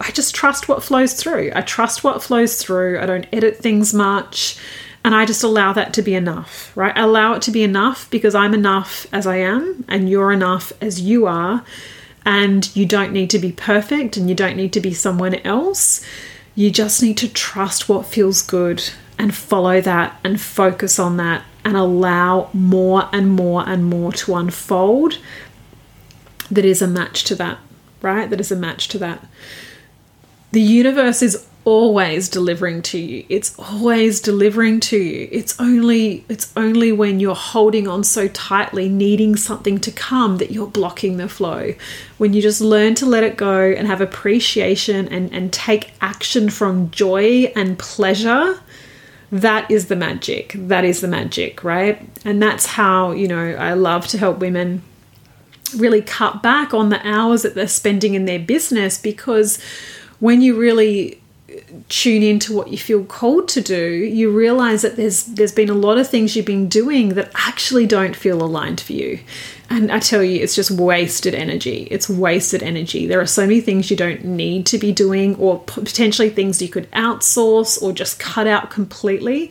I 0.00 0.10
just 0.10 0.34
trust 0.34 0.68
what 0.68 0.82
flows 0.82 1.14
through. 1.14 1.52
I 1.54 1.62
trust 1.62 2.04
what 2.04 2.22
flows 2.22 2.62
through. 2.62 3.00
I 3.00 3.06
don't 3.06 3.26
edit 3.32 3.56
things 3.56 3.94
much. 3.94 4.58
And 5.04 5.14
I 5.14 5.24
just 5.24 5.44
allow 5.44 5.72
that 5.72 5.94
to 5.94 6.02
be 6.02 6.14
enough, 6.14 6.76
right? 6.76 6.94
I 6.96 7.02
allow 7.02 7.34
it 7.34 7.42
to 7.42 7.52
be 7.52 7.62
enough 7.62 8.10
because 8.10 8.34
I'm 8.34 8.52
enough 8.52 9.06
as 9.12 9.24
I 9.24 9.36
am 9.36 9.84
and 9.88 10.10
you're 10.10 10.32
enough 10.32 10.72
as 10.80 11.00
you 11.00 11.26
are. 11.26 11.64
And 12.24 12.74
you 12.74 12.86
don't 12.86 13.12
need 13.12 13.30
to 13.30 13.38
be 13.38 13.52
perfect 13.52 14.16
and 14.16 14.28
you 14.28 14.34
don't 14.34 14.56
need 14.56 14.72
to 14.72 14.80
be 14.80 14.92
someone 14.92 15.36
else. 15.36 16.04
You 16.56 16.72
just 16.72 17.02
need 17.02 17.16
to 17.18 17.28
trust 17.28 17.88
what 17.88 18.04
feels 18.04 18.42
good 18.42 18.82
and 19.16 19.32
follow 19.32 19.80
that 19.80 20.18
and 20.24 20.40
focus 20.40 20.98
on 20.98 21.18
that 21.18 21.44
and 21.64 21.76
allow 21.76 22.50
more 22.52 23.08
and 23.12 23.30
more 23.30 23.66
and 23.68 23.84
more 23.84 24.12
to 24.12 24.34
unfold 24.34 25.18
that 26.50 26.64
is 26.64 26.82
a 26.82 26.86
match 26.86 27.24
to 27.24 27.34
that, 27.36 27.58
right? 28.02 28.28
That 28.28 28.40
is 28.40 28.52
a 28.52 28.56
match 28.56 28.88
to 28.88 28.98
that. 28.98 29.26
The 30.52 30.60
universe 30.60 31.22
is 31.22 31.46
always 31.66 32.28
delivering 32.28 32.80
to 32.80 32.98
you. 32.98 33.26
It's 33.28 33.58
always 33.58 34.20
delivering 34.20 34.78
to 34.80 34.96
you. 34.96 35.28
It's 35.32 35.58
only 35.60 36.24
it's 36.28 36.52
only 36.56 36.92
when 36.92 37.18
you're 37.18 37.34
holding 37.34 37.88
on 37.88 38.04
so 38.04 38.28
tightly 38.28 38.88
needing 38.88 39.34
something 39.34 39.78
to 39.80 39.90
come 39.90 40.38
that 40.38 40.52
you're 40.52 40.68
blocking 40.68 41.16
the 41.16 41.28
flow. 41.28 41.74
When 42.18 42.32
you 42.32 42.40
just 42.40 42.60
learn 42.60 42.94
to 42.96 43.06
let 43.06 43.24
it 43.24 43.36
go 43.36 43.60
and 43.60 43.86
have 43.88 44.00
appreciation 44.00 45.08
and 45.08 45.32
and 45.34 45.52
take 45.52 45.92
action 46.00 46.50
from 46.50 46.92
joy 46.92 47.52
and 47.56 47.76
pleasure, 47.78 48.60
that 49.32 49.68
is 49.68 49.88
the 49.88 49.96
magic. 49.96 50.52
That 50.54 50.84
is 50.84 51.00
the 51.00 51.08
magic, 51.08 51.64
right? 51.64 52.00
And 52.24 52.40
that's 52.40 52.66
how, 52.66 53.10
you 53.10 53.26
know, 53.26 53.44
I 53.56 53.74
love 53.74 54.06
to 54.08 54.18
help 54.18 54.38
women 54.38 54.82
really 55.74 56.02
cut 56.02 56.42
back 56.42 56.74
on 56.74 56.88
the 56.88 57.06
hours 57.06 57.42
that 57.42 57.54
they're 57.54 57.68
spending 57.68 58.14
in 58.14 58.24
their 58.24 58.38
business 58.38 58.98
because 58.98 59.58
when 60.20 60.40
you 60.40 60.58
really 60.58 61.20
tune 61.88 62.22
into 62.22 62.54
what 62.54 62.68
you 62.68 62.78
feel 62.78 63.04
called 63.04 63.48
to 63.48 63.60
do, 63.60 63.88
you 63.88 64.30
realize 64.30 64.82
that 64.82 64.96
there's 64.96 65.24
there's 65.24 65.52
been 65.52 65.70
a 65.70 65.74
lot 65.74 65.98
of 65.98 66.08
things 66.08 66.34
you've 66.34 66.46
been 66.46 66.68
doing 66.68 67.10
that 67.10 67.30
actually 67.34 67.86
don't 67.86 68.16
feel 68.16 68.42
aligned 68.42 68.80
for 68.80 68.92
you. 68.92 69.18
And 69.68 69.90
I 69.90 69.98
tell 69.98 70.22
you, 70.22 70.40
it's 70.42 70.54
just 70.54 70.70
wasted 70.70 71.34
energy. 71.34 71.88
It's 71.90 72.08
wasted 72.08 72.62
energy. 72.62 73.06
There 73.06 73.20
are 73.20 73.26
so 73.26 73.42
many 73.42 73.60
things 73.60 73.90
you 73.90 73.96
don't 73.96 74.24
need 74.24 74.66
to 74.66 74.78
be 74.78 74.92
doing, 74.92 75.34
or 75.36 75.60
potentially 75.60 76.30
things 76.30 76.62
you 76.62 76.68
could 76.68 76.90
outsource 76.92 77.80
or 77.82 77.92
just 77.92 78.18
cut 78.20 78.46
out 78.46 78.70
completely 78.70 79.50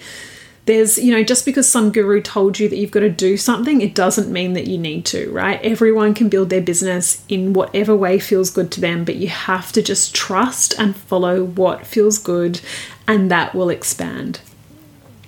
there's, 0.66 0.98
you 0.98 1.12
know, 1.12 1.24
just 1.24 1.46
because 1.46 1.70
some 1.70 1.92
guru 1.92 2.22
told 2.22 2.60
you 2.60 2.68
that 2.68 2.78
you've 2.78 2.92
got 2.92 3.02
to 3.02 3.10
do 3.10 3.38
something, 3.38 3.82
it 3.82 3.94
doesn't 3.94 4.32
mean 4.32 4.54
that 4.54 4.68
you 4.68 4.78
need 4.78 5.06
to, 5.06 5.32
right? 5.32 5.62
Everyone 5.62 6.14
can 6.16 6.28
build 6.28 6.50
their 6.50 6.62
business 6.62 7.24
in 7.30 7.54
whatever 7.54 7.96
way 7.96 8.18
feels 8.18 8.50
good 8.50 8.72
to 8.72 8.82
them, 8.82 9.06
but 9.06 9.16
you 9.16 9.28
have 9.28 9.72
to 9.74 9.84
just 9.84 10.16
trust 10.16 10.74
and 10.80 10.96
follow 10.96 11.44
what 11.44 11.86
feels 11.86 12.18
good, 12.18 12.62
and 13.08 13.30
that 13.30 13.54
will 13.54 13.70
expand. 13.70 14.40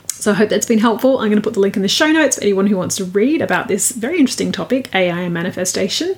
So 0.08 0.32
I 0.32 0.34
hope 0.36 0.50
that's 0.50 0.66
been 0.66 0.80
helpful. 0.80 1.20
I'm 1.20 1.30
going 1.30 1.42
to 1.42 1.42
put 1.42 1.54
the 1.54 1.60
link 1.60 1.76
in 1.76 1.84
the 1.84 1.88
show 1.88 2.12
notes 2.12 2.38
for 2.38 2.42
anyone 2.42 2.66
who 2.66 2.76
wants 2.76 2.96
to 2.96 3.06
read 3.06 3.40
about 3.40 3.68
this 3.68 3.92
very 3.92 4.18
interesting 4.20 4.52
topic, 4.52 4.94
AI 4.96 5.22
and 5.22 5.34
manifestation. 5.34 6.16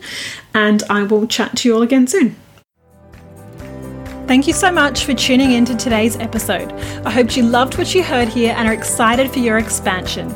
And 0.54 0.82
I 0.90 1.04
will 1.04 1.28
chat 1.28 1.58
to 1.58 1.68
you 1.68 1.76
all 1.76 1.82
again 1.82 2.08
soon. 2.08 2.38
Thank 4.30 4.46
you 4.46 4.54
so 4.54 4.72
much 4.72 5.06
for 5.06 5.16
tuning 5.16 5.54
in 5.54 5.66
to 5.66 5.76
today's 5.76 6.16
episode. 6.18 6.72
I 7.04 7.10
hope 7.10 7.36
you 7.36 7.42
loved 7.42 7.80
what 7.80 7.96
you 7.96 8.04
heard 8.04 8.28
here 8.28 8.54
and 8.56 8.68
are 8.68 8.74
excited 8.76 9.32
for 9.32 9.40
your 9.40 9.58
expansion. 9.58 10.30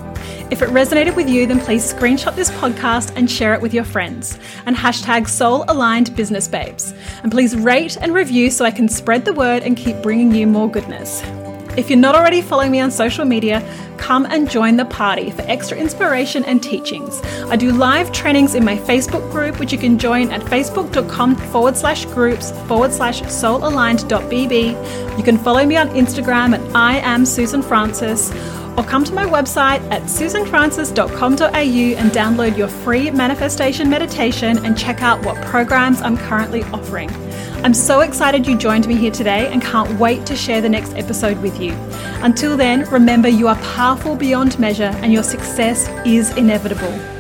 If 0.50 0.64
it 0.64 0.70
resonated 0.70 1.16
with 1.16 1.30
you, 1.30 1.46
then 1.46 1.60
please 1.60 1.94
screenshot 1.94 2.36
this 2.36 2.50
podcast 2.50 3.16
and 3.16 3.30
share 3.30 3.54
it 3.54 3.62
with 3.62 3.72
your 3.72 3.84
friends. 3.84 4.40
And 4.66 4.76
hashtag 4.76 5.30
soul 5.30 5.64
aligned 5.68 6.16
business 6.16 6.48
babes. 6.48 6.92
And 7.22 7.32
please 7.32 7.56
rate 7.56 7.96
and 8.02 8.16
review 8.16 8.50
so 8.50 8.66
I 8.66 8.72
can 8.72 8.90
spread 8.90 9.26
the 9.26 9.34
word 9.34 9.62
and 9.62 9.78
keep 9.78 10.02
bringing 10.02 10.34
you 10.34 10.48
more 10.48 10.72
goodness. 10.72 11.22
If 11.76 11.90
you're 11.90 12.00
not 12.00 12.16
already 12.16 12.42
following 12.42 12.72
me 12.72 12.80
on 12.80 12.92
social 12.92 13.26
media, 13.26 13.68
come 13.98 14.26
and 14.28 14.50
join 14.50 14.78
the 14.78 14.86
party 14.86 15.32
for 15.32 15.42
extra 15.44 15.78
inspiration 15.78 16.44
and 16.46 16.62
teachings. 16.62 17.20
I 17.50 17.56
do 17.56 17.72
live 17.72 18.12
trainings 18.12 18.54
in 18.54 18.64
my 18.64 18.78
Facebook 18.78 19.32
group, 19.32 19.60
which 19.60 19.72
you 19.72 19.78
can 19.80 19.98
join 19.98 20.30
at 20.32 20.42
facebook.com 20.42 21.36
forward 21.36 21.76
slash 21.76 22.06
groups 22.06 22.52
forward 22.68 22.94
slash 22.94 23.22
soulaligned.bb. 23.24 25.18
You 25.18 25.24
can 25.24 25.38
follow 25.38 25.66
me 25.66 25.78
on 25.78 25.90
Instagram 25.90 26.54
at 26.54 26.76
I 26.76 26.98
am 26.98 27.26
Susan 27.26 27.62
Francis 27.62 28.32
or 28.78 28.84
come 28.84 29.04
to 29.04 29.14
my 29.14 29.26
website 29.26 29.82
at 29.92 30.04
susanfrancis.com.au 30.04 31.48
and 31.48 32.12
download 32.12 32.58
your 32.58 32.68
free 32.68 33.10
manifestation 33.12 33.90
meditation 33.90 34.64
and 34.66 34.78
check 34.78 35.02
out 35.02 35.24
what 35.26 35.38
programs 35.46 36.02
I'm 36.02 36.18
currently 36.18 36.64
offering. 36.66 37.10
I'm 37.64 37.74
so 37.74 38.02
excited 38.02 38.46
you 38.46 38.58
joined 38.58 38.90
me 38.90 38.96
here 38.96 39.10
today 39.10 39.50
and 39.50 39.62
can't 39.62 39.98
wait 39.98 40.26
to 40.26 40.36
share 40.36 40.60
the 40.60 40.68
next 40.68 40.96
episode 40.96 41.42
with 41.42 41.62
you. 41.62 41.72
Until 42.22 42.58
then, 42.58 42.82
remember 42.90 43.30
you 43.30 43.48
are 43.48 43.56
powerful 43.56 44.18
beyond 44.18 44.60
measure 44.60 44.92
and 45.02 45.14
your 45.14 45.24
success 45.24 45.88
is 46.06 46.36
inevitable. 46.36 47.13